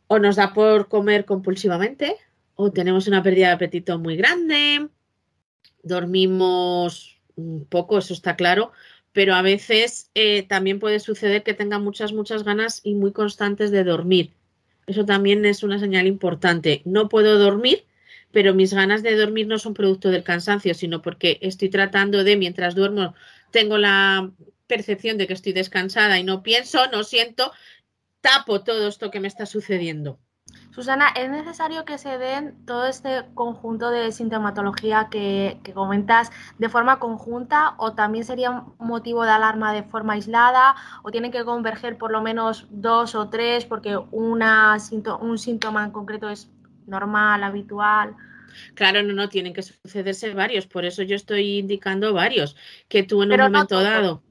o 0.08 0.19
nos 0.19 0.36
da 0.36 0.54
por 0.54 0.88
comer 0.88 1.25
compulsivamente, 1.25 2.17
o 2.56 2.71
tenemos 2.71 3.08
una 3.08 3.23
pérdida 3.23 3.47
de 3.47 3.54
apetito 3.54 3.97
muy 3.97 4.15
grande, 4.15 4.89
dormimos 5.84 7.20
poco, 7.69 7.97
eso 7.97 8.13
está 8.13 8.36
claro, 8.36 8.71
pero 9.13 9.36
a 9.36 9.41
veces 9.41 10.10
eh, 10.15 10.43
también 10.43 10.80
puede 10.80 10.99
suceder 10.99 11.43
que 11.43 11.54
tenga 11.54 11.80
muchas, 11.80 12.13
muchas 12.13 12.43
ganas 12.43 12.82
y 12.84 12.93
muy 12.93 13.12
constantes 13.12 13.71
de 13.71 13.84
dormir. 13.84 14.34
Eso 14.88 15.06
también 15.06 15.45
es 15.45 15.63
una 15.63 15.80
señal 15.80 16.08
importante. 16.08 16.82
No 16.86 17.10
puedo 17.10 17.38
dormir, 17.38 17.86
pero 18.32 18.54
mis 18.54 18.73
ganas 18.73 19.04
de 19.04 19.15
dormir 19.15 19.47
no 19.47 19.60
son 19.60 19.73
producto 19.73 20.10
del 20.10 20.23
cansancio, 20.23 20.73
sino 20.73 21.01
porque 21.01 21.38
estoy 21.41 21.69
tratando 21.69 22.23
de, 22.23 22.38
mientras 22.38 22.75
duermo, 22.75 23.13
tengo 23.51 23.77
la 23.77 24.32
percepción 24.67 25.17
de 25.17 25.27
que 25.27 25.34
estoy 25.34 25.54
descansada 25.54 26.17
y 26.17 26.23
no 26.23 26.43
pienso, 26.43 26.88
no 26.91 27.04
siento, 27.04 27.51
tapo 28.21 28.63
todo 28.63 28.88
esto 28.88 29.12
que 29.12 29.19
me 29.19 29.27
está 29.27 29.45
sucediendo. 29.45 30.19
Susana, 30.71 31.10
¿es 31.17 31.29
necesario 31.29 31.84
que 31.84 31.97
se 31.97 32.17
den 32.17 32.65
todo 32.65 32.88
este 32.88 33.25
conjunto 33.34 33.91
de 33.91 34.13
sintomatología 34.13 35.10
que, 35.12 35.60
comentas 35.73 36.31
de 36.60 36.69
forma 36.69 36.97
conjunta 36.97 37.75
o 37.77 37.93
también 37.93 38.23
sería 38.23 38.51
un 38.51 38.88
motivo 38.88 39.23
de 39.25 39.31
alarma 39.31 39.73
de 39.73 39.84
forma 39.84 40.13
aislada 40.13 40.75
o 41.03 41.12
tienen 41.12 41.31
que 41.31 41.43
converger 41.43 41.97
por 41.97 42.12
lo 42.12 42.21
menos 42.21 42.67
dos 42.69 43.15
o 43.15 43.29
tres 43.29 43.65
porque 43.65 43.97
una, 44.12 44.77
un 45.19 45.38
síntoma 45.38 45.84
en 45.84 45.91
concreto 45.91 46.29
es 46.29 46.49
normal, 46.88 47.43
habitual? 47.43 48.15
Claro, 48.73 49.03
no, 49.03 49.13
no, 49.13 49.27
tienen 49.27 49.53
que 49.53 49.63
sucederse 49.63 50.34
varios, 50.34 50.67
por 50.67 50.86
eso 50.86 51.03
yo 51.03 51.15
estoy 51.17 51.60
indicando 51.60 52.13
varios, 52.13 52.55
que 52.88 53.03
tú 53.03 53.23
en 53.23 53.34
un 53.34 53.39
momento 53.39 53.81
dado 53.81 54.23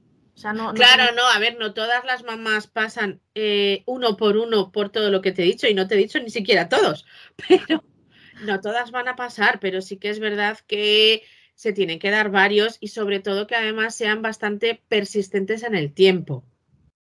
claro, 0.74 1.14
no, 1.14 1.26
a 1.28 1.38
ver, 1.38 1.58
no 1.58 1.74
todas 1.74 2.04
las 2.04 2.22
mamás 2.24 2.66
pasan 2.66 3.20
eh, 3.34 3.82
uno 3.86 4.16
por 4.16 4.36
uno 4.36 4.72
por 4.72 4.90
todo 4.90 5.10
lo 5.10 5.20
que 5.20 5.32
te 5.32 5.42
he 5.42 5.46
dicho 5.46 5.66
y 5.66 5.74
no 5.74 5.86
te 5.86 5.94
he 5.94 5.98
dicho 5.98 6.18
ni 6.20 6.30
siquiera 6.30 6.68
todos, 6.68 7.06
pero 7.48 7.84
no 8.44 8.60
todas 8.60 8.90
van 8.90 9.08
a 9.08 9.16
pasar, 9.16 9.60
pero 9.60 9.82
sí 9.82 9.98
que 9.98 10.10
es 10.10 10.18
verdad 10.18 10.58
que 10.66 11.22
se 11.54 11.72
tienen 11.72 11.98
que 11.98 12.10
dar 12.10 12.30
varios 12.30 12.78
y 12.80 12.88
sobre 12.88 13.20
todo 13.20 13.46
que 13.46 13.54
además 13.54 13.94
sean 13.94 14.22
bastante 14.22 14.82
persistentes 14.88 15.62
en 15.62 15.74
el 15.74 15.92
tiempo. 15.92 16.44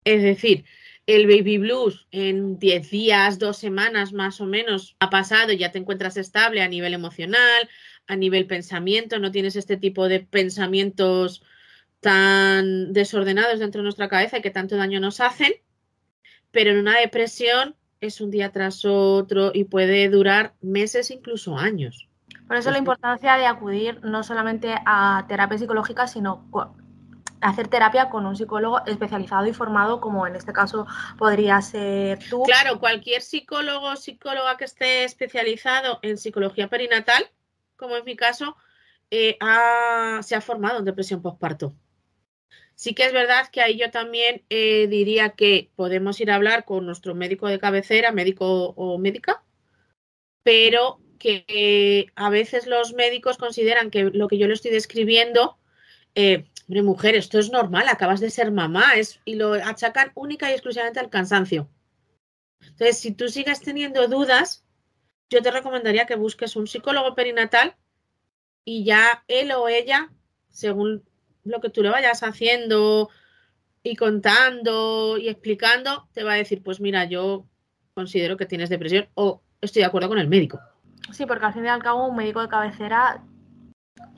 Es 0.04 0.22
decir, 0.22 0.64
el 1.06 1.26
baby 1.26 1.58
blues 1.58 2.06
en 2.12 2.58
10 2.58 2.90
días, 2.90 3.38
dos 3.38 3.58
semanas 3.58 4.12
más 4.12 4.40
o 4.40 4.46
menos 4.46 4.96
ha 5.00 5.10
pasado 5.10 5.52
y 5.52 5.58
ya 5.58 5.72
te 5.72 5.78
encuentras 5.78 6.16
estable 6.16 6.62
a 6.62 6.68
nivel 6.68 6.94
emocional, 6.94 7.68
a 8.06 8.16
nivel 8.16 8.46
pensamiento, 8.46 9.18
no 9.18 9.30
tienes 9.30 9.56
este 9.56 9.76
tipo 9.76 10.08
de 10.08 10.20
pensamientos 10.20 11.42
tan 12.04 12.92
desordenados 12.92 13.60
dentro 13.60 13.78
de 13.78 13.84
nuestra 13.84 14.10
cabeza 14.10 14.36
y 14.36 14.42
que 14.42 14.50
tanto 14.50 14.76
daño 14.76 15.00
nos 15.00 15.20
hacen, 15.20 15.54
pero 16.50 16.70
en 16.70 16.78
una 16.78 16.98
depresión 16.98 17.76
es 18.02 18.20
un 18.20 18.30
día 18.30 18.52
tras 18.52 18.84
otro 18.84 19.52
y 19.54 19.64
puede 19.64 20.10
durar 20.10 20.52
meses, 20.60 21.10
incluso 21.10 21.56
años. 21.56 22.10
Por 22.46 22.58
eso 22.58 22.70
la 22.70 22.76
importancia 22.76 23.38
de 23.38 23.46
acudir 23.46 24.04
no 24.04 24.22
solamente 24.22 24.74
a 24.84 25.24
terapia 25.28 25.56
psicológica, 25.56 26.06
sino 26.06 26.46
hacer 27.40 27.68
terapia 27.68 28.10
con 28.10 28.26
un 28.26 28.36
psicólogo 28.36 28.84
especializado 28.84 29.46
y 29.46 29.54
formado, 29.54 30.02
como 30.02 30.26
en 30.26 30.36
este 30.36 30.52
caso 30.52 30.86
podría 31.16 31.62
ser 31.62 32.18
tú. 32.28 32.42
Claro, 32.42 32.80
cualquier 32.80 33.22
psicólogo 33.22 33.92
o 33.92 33.96
psicóloga 33.96 34.58
que 34.58 34.66
esté 34.66 35.04
especializado 35.04 36.00
en 36.02 36.18
psicología 36.18 36.68
perinatal, 36.68 37.24
como 37.76 37.96
es 37.96 38.04
mi 38.04 38.14
caso, 38.14 38.58
eh, 39.10 39.38
se 40.20 40.34
ha 40.34 40.40
formado 40.42 40.80
en 40.80 40.84
depresión 40.84 41.22
postparto. 41.22 41.74
Sí 42.76 42.94
que 42.94 43.04
es 43.04 43.12
verdad 43.12 43.48
que 43.52 43.60
ahí 43.60 43.78
yo 43.78 43.90
también 43.90 44.42
eh, 44.50 44.86
diría 44.88 45.30
que 45.30 45.70
podemos 45.76 46.20
ir 46.20 46.30
a 46.30 46.34
hablar 46.34 46.64
con 46.64 46.86
nuestro 46.86 47.14
médico 47.14 47.48
de 47.48 47.58
cabecera, 47.58 48.10
médico 48.10 48.74
o 48.76 48.98
médica, 48.98 49.44
pero 50.42 51.00
que 51.18 51.44
eh, 51.48 52.06
a 52.16 52.30
veces 52.30 52.66
los 52.66 52.92
médicos 52.92 53.38
consideran 53.38 53.90
que 53.90 54.04
lo 54.04 54.28
que 54.28 54.38
yo 54.38 54.46
le 54.46 54.54
estoy 54.54 54.72
describiendo, 54.72 55.58
eh, 56.14 56.44
hombre, 56.66 56.82
mujer, 56.82 57.14
esto 57.14 57.38
es 57.38 57.50
normal, 57.50 57.88
acabas 57.88 58.20
de 58.20 58.30
ser 58.30 58.50
mamá, 58.50 58.94
es, 58.96 59.20
y 59.24 59.36
lo 59.36 59.54
achacan 59.54 60.12
única 60.14 60.50
y 60.50 60.54
exclusivamente 60.54 61.00
al 61.00 61.10
cansancio. 61.10 61.70
Entonces, 62.60 62.98
si 62.98 63.12
tú 63.12 63.28
sigues 63.28 63.60
teniendo 63.60 64.08
dudas, 64.08 64.64
yo 65.30 65.42
te 65.42 65.50
recomendaría 65.50 66.06
que 66.06 66.16
busques 66.16 66.56
un 66.56 66.66
psicólogo 66.66 67.14
perinatal 67.14 67.76
y 68.64 68.84
ya 68.84 69.24
él 69.28 69.52
o 69.52 69.68
ella, 69.68 70.10
según 70.50 71.04
lo 71.44 71.60
que 71.60 71.70
tú 71.70 71.82
le 71.82 71.90
vayas 71.90 72.22
haciendo 72.22 73.10
y 73.82 73.96
contando 73.96 75.18
y 75.18 75.28
explicando, 75.28 76.08
te 76.12 76.24
va 76.24 76.32
a 76.32 76.36
decir, 76.36 76.62
pues 76.62 76.80
mira, 76.80 77.04
yo 77.04 77.46
considero 77.94 78.36
que 78.36 78.46
tienes 78.46 78.70
depresión 78.70 79.08
o 79.14 79.42
estoy 79.60 79.80
de 79.80 79.86
acuerdo 79.86 80.08
con 80.08 80.18
el 80.18 80.28
médico. 80.28 80.60
Sí, 81.12 81.26
porque 81.26 81.44
al 81.44 81.52
fin 81.52 81.66
y 81.66 81.68
al 81.68 81.82
cabo 81.82 82.08
un 82.08 82.16
médico 82.16 82.40
de 82.40 82.48
cabecera 82.48 83.22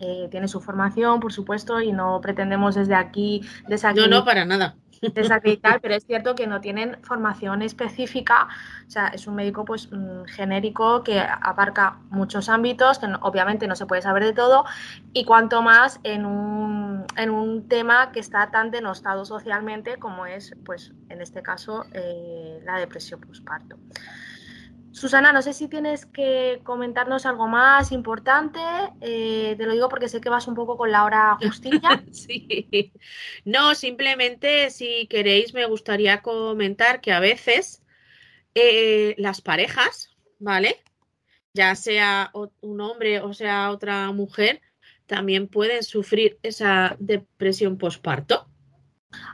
eh, 0.00 0.28
tiene 0.30 0.48
su 0.48 0.60
formación, 0.60 1.20
por 1.20 1.32
supuesto, 1.32 1.80
y 1.80 1.92
no 1.92 2.20
pretendemos 2.20 2.74
desde 2.74 2.94
aquí 2.94 3.42
desacreditar. 3.66 4.10
No, 4.10 4.18
no, 4.20 4.24
para 4.24 4.44
nada. 4.44 4.76
Desacreditar, 5.14 5.80
pero 5.80 5.94
es 5.94 6.04
cierto 6.04 6.34
que 6.34 6.46
no 6.46 6.60
tienen 6.60 6.98
formación 7.02 7.62
específica. 7.62 8.48
O 8.86 8.90
sea, 8.90 9.08
es 9.08 9.26
un 9.26 9.34
médico 9.34 9.64
pues 9.64 9.90
mm, 9.90 10.24
genérico 10.26 11.02
que 11.02 11.20
abarca 11.20 11.98
muchos 12.10 12.48
ámbitos, 12.48 12.98
que 12.98 13.06
obviamente 13.20 13.66
no 13.66 13.76
se 13.76 13.86
puede 13.86 14.02
saber 14.02 14.24
de 14.24 14.32
todo, 14.32 14.64
y 15.12 15.24
cuanto 15.24 15.62
más 15.62 16.00
en 16.02 16.26
un, 16.26 17.04
en 17.16 17.30
un 17.30 17.68
tema 17.68 18.12
que 18.12 18.20
está 18.20 18.50
tan 18.50 18.70
denostado 18.70 19.24
socialmente 19.24 19.96
como 19.96 20.26
es, 20.26 20.54
pues, 20.64 20.92
en 21.08 21.20
este 21.20 21.42
caso, 21.42 21.84
eh, 21.92 22.60
la 22.64 22.78
depresión 22.78 23.20
postparto. 23.20 23.76
Susana, 24.96 25.30
no 25.30 25.42
sé 25.42 25.52
si 25.52 25.68
tienes 25.68 26.06
que 26.06 26.60
comentarnos 26.64 27.26
algo 27.26 27.48
más 27.48 27.92
importante. 27.92 28.60
Eh, 29.02 29.54
te 29.58 29.66
lo 29.66 29.72
digo 29.72 29.90
porque 29.90 30.08
sé 30.08 30.22
que 30.22 30.30
vas 30.30 30.48
un 30.48 30.54
poco 30.54 30.78
con 30.78 30.90
la 30.90 31.04
hora 31.04 31.36
justilla. 31.38 32.02
sí. 32.12 32.94
No, 33.44 33.74
simplemente 33.74 34.70
si 34.70 35.06
queréis 35.08 35.52
me 35.52 35.66
gustaría 35.66 36.22
comentar 36.22 37.02
que 37.02 37.12
a 37.12 37.20
veces 37.20 37.82
eh, 38.54 39.14
las 39.18 39.42
parejas, 39.42 40.16
¿vale? 40.38 40.82
Ya 41.52 41.74
sea 41.74 42.32
un 42.62 42.80
hombre 42.80 43.20
o 43.20 43.34
sea 43.34 43.72
otra 43.72 44.10
mujer, 44.12 44.62
también 45.04 45.46
pueden 45.46 45.82
sufrir 45.82 46.38
esa 46.42 46.96
depresión 46.98 47.76
posparto. 47.76 48.48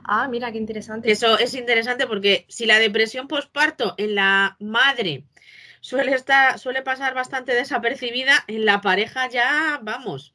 Ah, 0.03 0.27
mira, 0.27 0.51
qué 0.51 0.59
interesante. 0.59 1.12
Eso 1.12 1.38
es 1.38 1.55
interesante 1.55 2.09
porque 2.09 2.46
si 2.48 2.66
la 2.66 2.81
depresión 2.81 3.29
posparto 3.29 3.94
en 3.96 4.16
la 4.16 4.57
madre 4.59 5.25
suele, 5.83 6.14
estar, 6.14 6.59
suele 6.59 6.81
pasar 6.81 7.12
bastante 7.12 7.53
desapercibida, 7.55 8.33
en 8.47 8.64
la 8.64 8.81
pareja 8.81 9.29
ya, 9.29 9.81
vamos, 9.83 10.33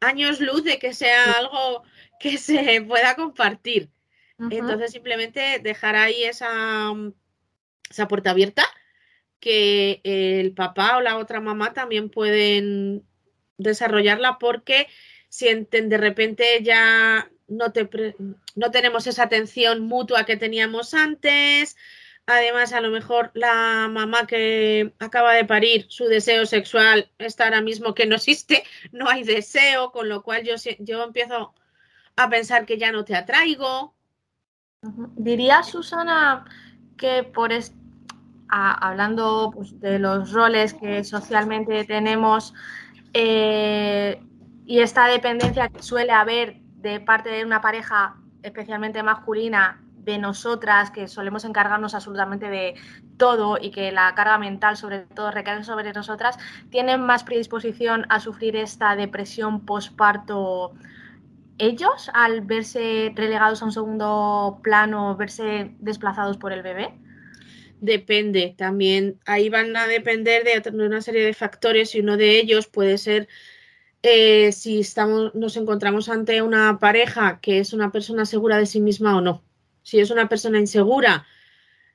años 0.00 0.40
luz 0.40 0.64
de 0.64 0.78
que 0.78 0.92
sea 0.92 1.32
algo 1.38 1.84
que 2.18 2.36
se 2.36 2.82
pueda 2.86 3.14
compartir. 3.14 3.88
Entonces, 4.50 4.92
simplemente 4.92 5.58
dejar 5.62 5.96
ahí 5.96 6.24
esa, 6.24 6.92
esa 7.90 8.08
puerta 8.08 8.30
abierta 8.30 8.64
que 9.38 10.00
el 10.02 10.54
papá 10.54 10.96
o 10.96 11.02
la 11.02 11.18
otra 11.18 11.40
mamá 11.40 11.74
también 11.74 12.08
pueden 12.08 13.04
desarrollarla 13.58 14.38
porque 14.38 14.88
sienten 15.28 15.90
de 15.90 15.98
repente 15.98 16.62
ya 16.62 17.30
no, 17.48 17.72
te 17.72 17.88
no 18.54 18.70
tenemos 18.70 19.06
esa 19.06 19.24
atención 19.24 19.82
mutua 19.82 20.24
que 20.24 20.38
teníamos 20.38 20.94
antes. 20.94 21.76
Además, 22.30 22.72
a 22.72 22.80
lo 22.80 22.90
mejor 22.90 23.32
la 23.34 23.88
mamá 23.90 24.24
que 24.24 24.94
acaba 25.00 25.32
de 25.34 25.44
parir, 25.44 25.86
su 25.88 26.04
deseo 26.04 26.46
sexual 26.46 27.10
está 27.18 27.44
ahora 27.44 27.60
mismo 27.60 27.92
que 27.92 28.06
no 28.06 28.14
existe, 28.14 28.62
no 28.92 29.08
hay 29.08 29.24
deseo, 29.24 29.90
con 29.90 30.08
lo 30.08 30.22
cual 30.22 30.44
yo, 30.44 30.54
yo 30.78 31.02
empiezo 31.02 31.54
a 32.14 32.30
pensar 32.30 32.66
que 32.66 32.78
ya 32.78 32.92
no 32.92 33.04
te 33.04 33.16
atraigo. 33.16 33.96
Diría 35.16 35.64
Susana 35.64 36.44
que 36.96 37.24
por 37.24 37.50
hablando 38.48 39.50
pues, 39.52 39.80
de 39.80 39.98
los 39.98 40.30
roles 40.30 40.74
que 40.74 41.02
socialmente 41.02 41.84
tenemos 41.84 42.54
eh, 43.12 44.22
y 44.66 44.78
esta 44.78 45.08
dependencia 45.08 45.68
que 45.68 45.82
suele 45.82 46.12
haber 46.12 46.60
de 46.76 47.00
parte 47.00 47.30
de 47.30 47.44
una 47.44 47.60
pareja 47.60 48.16
especialmente 48.42 49.02
masculina 49.02 49.82
nosotras 50.18 50.90
que 50.90 51.08
solemos 51.08 51.44
encargarnos 51.44 51.94
absolutamente 51.94 52.48
de 52.48 52.74
todo 53.16 53.58
y 53.60 53.70
que 53.70 53.92
la 53.92 54.14
carga 54.14 54.38
mental 54.38 54.76
sobre 54.76 55.00
todo 55.00 55.30
recae 55.30 55.64
sobre 55.64 55.92
nosotras, 55.92 56.38
tienen 56.70 57.00
más 57.00 57.24
predisposición 57.24 58.06
a 58.08 58.20
sufrir 58.20 58.56
esta 58.56 58.96
depresión 58.96 59.64
postparto 59.64 60.72
ellos 61.58 62.10
al 62.14 62.40
verse 62.40 63.12
relegados 63.14 63.60
a 63.60 63.66
un 63.66 63.72
segundo 63.72 64.60
plano, 64.62 65.16
verse 65.16 65.72
desplazados 65.78 66.38
por 66.38 66.52
el 66.52 66.62
bebé? 66.62 66.94
Depende, 67.80 68.54
también 68.56 69.18
ahí 69.26 69.48
van 69.48 69.76
a 69.76 69.86
depender 69.86 70.44
de 70.44 70.70
una 70.84 71.00
serie 71.00 71.24
de 71.24 71.34
factores 71.34 71.94
y 71.94 72.00
uno 72.00 72.16
de 72.16 72.38
ellos 72.38 72.66
puede 72.66 72.98
ser 72.98 73.28
eh, 74.02 74.52
si 74.52 74.80
estamos, 74.80 75.34
nos 75.34 75.56
encontramos 75.56 76.08
ante 76.08 76.40
una 76.40 76.78
pareja 76.78 77.38
que 77.40 77.58
es 77.58 77.72
una 77.72 77.92
persona 77.92 78.24
segura 78.24 78.56
de 78.56 78.66
sí 78.66 78.80
misma 78.80 79.16
o 79.16 79.20
no. 79.20 79.42
Si 79.82 80.00
es 80.00 80.10
una 80.10 80.28
persona 80.28 80.58
insegura 80.58 81.26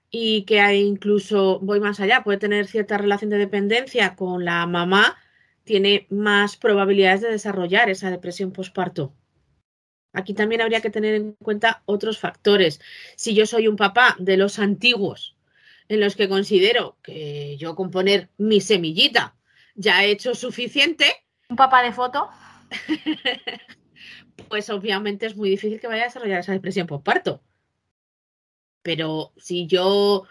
y 0.09 0.43
que 0.43 0.59
hay 0.61 0.81
incluso, 0.81 1.59
voy 1.59 1.79
más 1.79 1.99
allá, 1.99 2.23
puede 2.23 2.37
tener 2.37 2.67
cierta 2.67 2.97
relación 2.97 3.29
de 3.29 3.37
dependencia 3.37 4.15
con 4.15 4.45
la 4.45 4.65
mamá, 4.65 5.17
tiene 5.63 6.07
más 6.09 6.57
probabilidades 6.57 7.21
de 7.21 7.31
desarrollar 7.31 7.89
esa 7.89 8.11
depresión 8.11 8.51
postparto. 8.51 9.13
Aquí 10.13 10.33
también 10.33 10.61
habría 10.61 10.81
que 10.81 10.89
tener 10.89 11.15
en 11.15 11.33
cuenta 11.33 11.83
otros 11.85 12.19
factores. 12.19 12.79
Si 13.17 13.35
yo 13.35 13.45
soy 13.45 13.67
un 13.67 13.75
papá 13.75 14.15
de 14.17 14.37
los 14.37 14.59
antiguos, 14.59 15.35
en 15.89 15.99
los 15.99 16.15
que 16.15 16.29
considero 16.29 16.97
que 17.03 17.57
yo 17.57 17.75
con 17.75 17.91
poner 17.91 18.29
mi 18.37 18.61
semillita 18.61 19.35
ya 19.75 20.03
he 20.03 20.11
hecho 20.11 20.33
suficiente. 20.33 21.05
Un 21.49 21.57
papá 21.57 21.83
de 21.83 21.91
foto. 21.91 22.29
pues 24.49 24.69
obviamente 24.69 25.25
es 25.25 25.35
muy 25.35 25.49
difícil 25.49 25.79
que 25.79 25.87
vaya 25.87 26.03
a 26.03 26.05
desarrollar 26.05 26.39
esa 26.39 26.53
depresión 26.53 26.87
postparto. 26.87 27.41
Pero 28.85 29.33
si 29.35 29.65
yo 29.65 30.25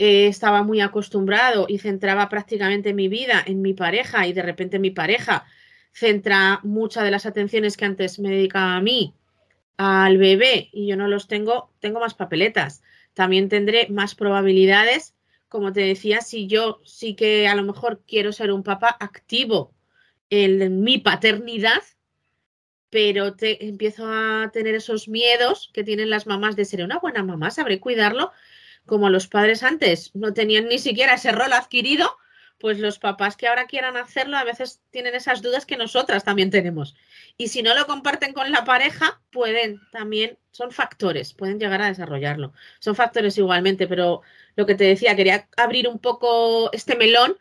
eh, 0.00 0.26
estaba 0.26 0.64
muy 0.64 0.80
acostumbrado 0.80 1.66
y 1.68 1.78
centraba 1.78 2.28
prácticamente 2.28 2.94
mi 2.94 3.06
vida 3.06 3.40
en 3.46 3.62
mi 3.62 3.74
pareja 3.74 4.26
y 4.26 4.32
de 4.32 4.42
repente 4.42 4.80
mi 4.80 4.90
pareja 4.90 5.46
centra 5.92 6.58
muchas 6.64 7.04
de 7.04 7.12
las 7.12 7.26
atenciones 7.26 7.76
que 7.76 7.84
antes 7.84 8.18
me 8.18 8.30
dedicaba 8.30 8.74
a 8.74 8.80
mí 8.80 9.14
al 9.76 10.18
bebé 10.18 10.68
y 10.72 10.88
yo 10.88 10.96
no 10.96 11.06
los 11.06 11.28
tengo, 11.28 11.70
tengo 11.78 12.00
más 12.00 12.14
papeletas. 12.14 12.82
También 13.14 13.48
tendré 13.48 13.86
más 13.88 14.16
probabilidades, 14.16 15.14
como 15.48 15.72
te 15.72 15.82
decía, 15.82 16.22
si 16.22 16.48
yo 16.48 16.80
sí 16.84 17.14
que 17.14 17.46
a 17.46 17.54
lo 17.54 17.62
mejor 17.62 18.02
quiero 18.04 18.32
ser 18.32 18.50
un 18.50 18.64
papá 18.64 18.96
activo 18.98 19.72
en 20.28 20.82
mi 20.82 20.98
paternidad, 20.98 21.82
pero 22.92 23.34
te, 23.34 23.66
empiezo 23.68 24.06
a 24.06 24.50
tener 24.52 24.74
esos 24.74 25.08
miedos 25.08 25.70
que 25.72 25.82
tienen 25.82 26.10
las 26.10 26.26
mamás 26.26 26.56
de 26.56 26.66
ser 26.66 26.84
una 26.84 26.98
buena 26.98 27.22
mamá, 27.22 27.50
sabré 27.50 27.80
cuidarlo, 27.80 28.32
como 28.84 29.08
los 29.08 29.28
padres 29.28 29.62
antes 29.62 30.14
no 30.14 30.34
tenían 30.34 30.68
ni 30.68 30.78
siquiera 30.78 31.14
ese 31.14 31.32
rol 31.32 31.54
adquirido, 31.54 32.18
pues 32.58 32.78
los 32.78 32.98
papás 32.98 33.36
que 33.38 33.48
ahora 33.48 33.64
quieran 33.66 33.96
hacerlo 33.96 34.36
a 34.36 34.44
veces 34.44 34.82
tienen 34.90 35.14
esas 35.14 35.40
dudas 35.40 35.64
que 35.64 35.78
nosotras 35.78 36.22
también 36.22 36.50
tenemos. 36.50 36.94
Y 37.38 37.48
si 37.48 37.62
no 37.62 37.74
lo 37.74 37.86
comparten 37.86 38.34
con 38.34 38.52
la 38.52 38.64
pareja, 38.66 39.22
pueden 39.30 39.80
también, 39.90 40.36
son 40.50 40.70
factores, 40.70 41.32
pueden 41.32 41.58
llegar 41.58 41.80
a 41.80 41.86
desarrollarlo. 41.86 42.52
Son 42.78 42.94
factores 42.94 43.38
igualmente, 43.38 43.86
pero 43.86 44.20
lo 44.54 44.66
que 44.66 44.74
te 44.74 44.84
decía, 44.84 45.16
quería 45.16 45.48
abrir 45.56 45.88
un 45.88 45.98
poco 45.98 46.70
este 46.74 46.94
melón 46.94 47.38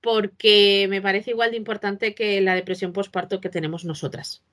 porque 0.00 0.86
me 0.88 1.02
parece 1.02 1.32
igual 1.32 1.50
de 1.50 1.56
importante 1.56 2.14
que 2.14 2.40
la 2.40 2.54
depresión 2.54 2.92
postparto 2.92 3.40
que 3.40 3.48
tenemos 3.48 3.84
nosotras. 3.84 4.44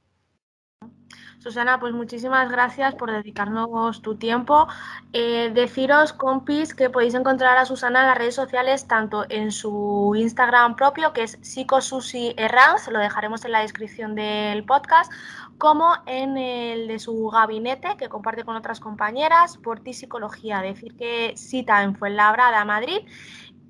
Susana, 1.39 1.80
pues 1.80 1.93
muchísimas 1.93 2.52
gracias 2.52 2.95
por 2.95 3.12
dedicarnos 3.12 4.02
tu 4.02 4.15
tiempo. 4.15 4.67
Eh, 5.13 5.49
deciros, 5.54 6.12
compis, 6.12 6.75
que 6.75 6.89
podéis 6.89 7.13
encontrar 7.13 7.58
a 7.58 7.63
Susana 7.63 8.02
en 8.02 8.08
las 8.08 8.17
redes 8.17 8.36
sociales, 8.36 8.88
tanto 8.89 9.25
en 9.30 9.54
su 9.54 10.13
Instagram 10.17 10.75
propio, 10.75 11.13
que 11.13 11.23
es 11.23 11.39
psicosusierrans, 11.41 12.89
lo 12.91 12.99
dejaremos 12.99 13.45
en 13.45 13.54
la 13.54 13.62
descripción 13.62 14.15
del 14.15 14.65
podcast, 14.65 15.13
como 15.58 15.93
en 16.08 16.38
el 16.38 16.89
de 16.89 16.99
su 16.99 17.30
gabinete, 17.30 17.95
que 17.97 18.10
comparte 18.10 18.43
con 18.43 18.58
otras 18.58 18.82
compañeras, 18.82 19.56
por 19.56 19.80
ti 19.80 19.93
psicología. 19.93 20.62
Decir 20.62 20.97
que 20.97 21.36
cita 21.38 21.84
en 21.84 21.95
Fuenlabrada, 21.95 22.65
Madrid 22.65 22.99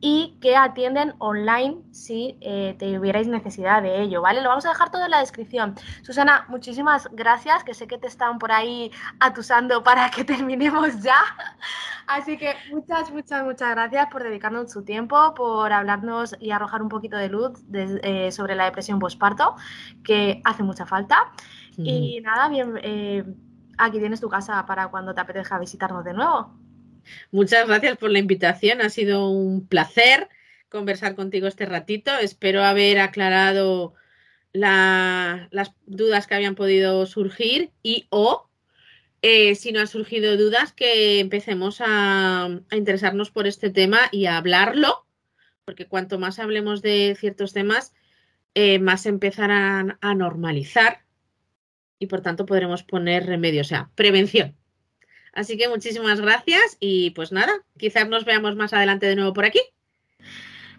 y 0.01 0.37
que 0.41 0.55
atienden 0.55 1.13
online 1.19 1.81
si 1.91 2.37
eh, 2.41 2.75
tuvierais 2.79 3.27
necesidad 3.27 3.81
de 3.81 4.01
ello, 4.01 4.21
¿vale? 4.21 4.41
Lo 4.41 4.49
vamos 4.49 4.65
a 4.65 4.69
dejar 4.69 4.91
todo 4.91 5.05
en 5.05 5.11
la 5.11 5.19
descripción. 5.19 5.75
Susana, 6.03 6.45
muchísimas 6.47 7.09
gracias, 7.11 7.63
que 7.63 7.73
sé 7.73 7.87
que 7.87 7.97
te 7.97 8.07
están 8.07 8.39
por 8.39 8.51
ahí 8.51 8.91
atusando 9.19 9.83
para 9.83 10.09
que 10.09 10.23
terminemos 10.25 11.01
ya. 11.01 11.19
Así 12.07 12.37
que 12.37 12.55
muchas, 12.71 13.11
muchas, 13.11 13.43
muchas 13.43 13.69
gracias 13.71 14.07
por 14.11 14.23
dedicarnos 14.23 14.71
su 14.71 14.83
tiempo, 14.83 15.33
por 15.35 15.71
hablarnos 15.71 16.35
y 16.39 16.51
arrojar 16.51 16.81
un 16.81 16.89
poquito 16.89 17.17
de 17.17 17.29
luz 17.29 17.59
eh, 17.73 18.31
sobre 18.31 18.55
la 18.55 18.65
depresión 18.65 18.99
postparto, 18.99 19.55
que 20.03 20.41
hace 20.45 20.63
mucha 20.63 20.85
falta. 20.85 21.31
Y 21.77 22.19
nada, 22.21 22.49
bien, 22.49 22.77
eh, 22.83 23.23
aquí 23.77 23.99
tienes 23.99 24.19
tu 24.19 24.27
casa 24.27 24.65
para 24.65 24.89
cuando 24.89 25.13
te 25.13 25.21
apetezca 25.21 25.57
visitarnos 25.59 26.03
de 26.03 26.13
nuevo. 26.13 26.53
Muchas 27.31 27.67
gracias 27.67 27.97
por 27.97 28.11
la 28.11 28.19
invitación. 28.19 28.81
Ha 28.81 28.89
sido 28.89 29.29
un 29.29 29.67
placer 29.67 30.29
conversar 30.69 31.15
contigo 31.15 31.47
este 31.47 31.65
ratito. 31.65 32.11
Espero 32.17 32.63
haber 32.63 32.99
aclarado 32.99 33.93
las 34.51 35.71
dudas 35.85 36.27
que 36.27 36.35
habían 36.35 36.55
podido 36.55 37.05
surgir 37.05 37.71
y 37.83 38.07
o 38.09 38.49
eh, 39.21 39.55
si 39.55 39.71
no 39.71 39.81
han 39.81 39.87
surgido 39.87 40.37
dudas, 40.37 40.71
que 40.71 41.19
empecemos 41.19 41.81
a, 41.85 42.49
interesarnos 42.71 43.31
por 43.31 43.47
este 43.47 43.69
tema 43.69 43.99
y 44.11 44.27
a 44.27 44.37
hablarlo, 44.37 45.05
porque 45.65 45.87
cuanto 45.87 46.19
más 46.19 46.39
hablemos 46.39 46.81
de 46.81 47.17
ciertos 47.19 47.51
temas, 47.51 47.93
eh, 48.55 48.79
más 48.79 49.05
empezarán 49.05 49.97
a 50.01 50.15
normalizar 50.15 51.03
y 51.99 52.07
por 52.07 52.21
tanto 52.21 52.45
podremos 52.45 52.83
poner 52.83 53.25
remedio, 53.25 53.61
o 53.61 53.65
sea, 53.65 53.91
prevención. 53.95 54.55
Así 55.39 55.57
que 55.57 55.69
muchísimas 55.69 56.19
gracias 56.19 56.75
y 56.81 57.11
pues 57.11 57.31
nada, 57.31 57.53
quizás 57.77 58.09
nos 58.09 58.25
veamos 58.25 58.57
más 58.57 58.73
adelante 58.73 59.05
de 59.05 59.15
nuevo 59.15 59.33
por 59.33 59.45
aquí. 59.45 59.61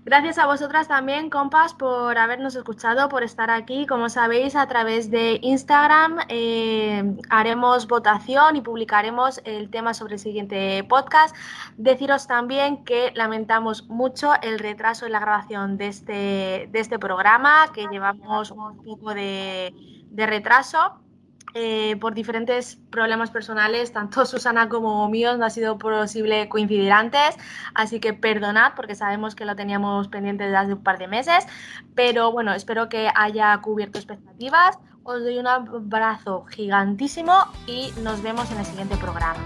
Gracias 0.05 0.37
a 0.37 0.45
vosotras 0.45 0.87
también, 0.87 1.31
compas, 1.31 1.73
por 1.73 2.19
habernos 2.19 2.55
escuchado, 2.57 3.09
por 3.09 3.23
estar 3.23 3.51
aquí. 3.51 3.87
Como 3.87 4.11
sabéis, 4.11 4.57
a 4.57 4.67
través 4.67 5.11
de 5.11 5.39
Instagram 5.41 6.19
eh, 6.29 7.17
haremos 7.31 7.87
votación 7.87 8.57
y 8.57 8.61
publicaremos 8.61 9.41
el 9.45 9.71
tema 9.71 9.95
sobre 9.95 10.15
el 10.15 10.21
siguiente 10.21 10.85
podcast. 10.85 11.35
Deciros 11.79 12.27
también 12.27 12.85
que 12.85 13.13
lamentamos 13.15 13.89
mucho 13.89 14.33
el 14.43 14.59
retraso 14.59 15.07
en 15.07 15.13
la 15.13 15.21
grabación 15.21 15.79
de 15.79 15.89
este, 15.89 16.69
de 16.71 16.81
este 16.81 16.99
programa, 16.99 17.71
que 17.75 17.87
llevamos 17.91 18.51
un 18.51 18.83
poco 18.83 19.15
de, 19.15 19.73
de 20.11 20.27
retraso 20.27 21.01
eh, 21.55 21.97
por 22.01 22.15
diferentes 22.15 22.77
problemas 22.91 23.31
personales, 23.31 23.93
tanto 23.93 24.25
Susana 24.27 24.69
como 24.69 25.09
míos, 25.09 25.39
no 25.39 25.45
ha 25.45 25.51
sido 25.51 25.79
posible 25.79 26.49
coincidir 26.49 26.93
antes, 26.93 27.37
así 27.75 28.01
que 28.01 28.13
perdonad 28.13 28.73
porque 28.77 28.95
sabemos 28.95 29.35
que 29.35 29.45
lo 29.45 29.57
teníamos 29.57 30.09
pendiente 30.09 30.45
desde 30.45 30.57
hace 30.57 30.73
un 30.75 30.83
par 30.83 30.99
de 30.99 31.09
meses, 31.09 31.47
pero 31.95 32.33
bueno, 32.33 32.53
espero 32.53 32.89
que 32.89 33.09
haya 33.15 33.57
cubierto 33.59 33.99
expectativas. 33.99 34.79
Os 35.03 35.23
doy 35.23 35.39
un 35.39 35.47
abrazo 35.47 36.45
gigantísimo 36.45 37.33
y 37.67 37.91
nos 38.03 38.23
vemos 38.23 38.51
en 38.53 38.59
el 38.59 38.67
siguiente 38.67 38.97
programa. 38.97 39.41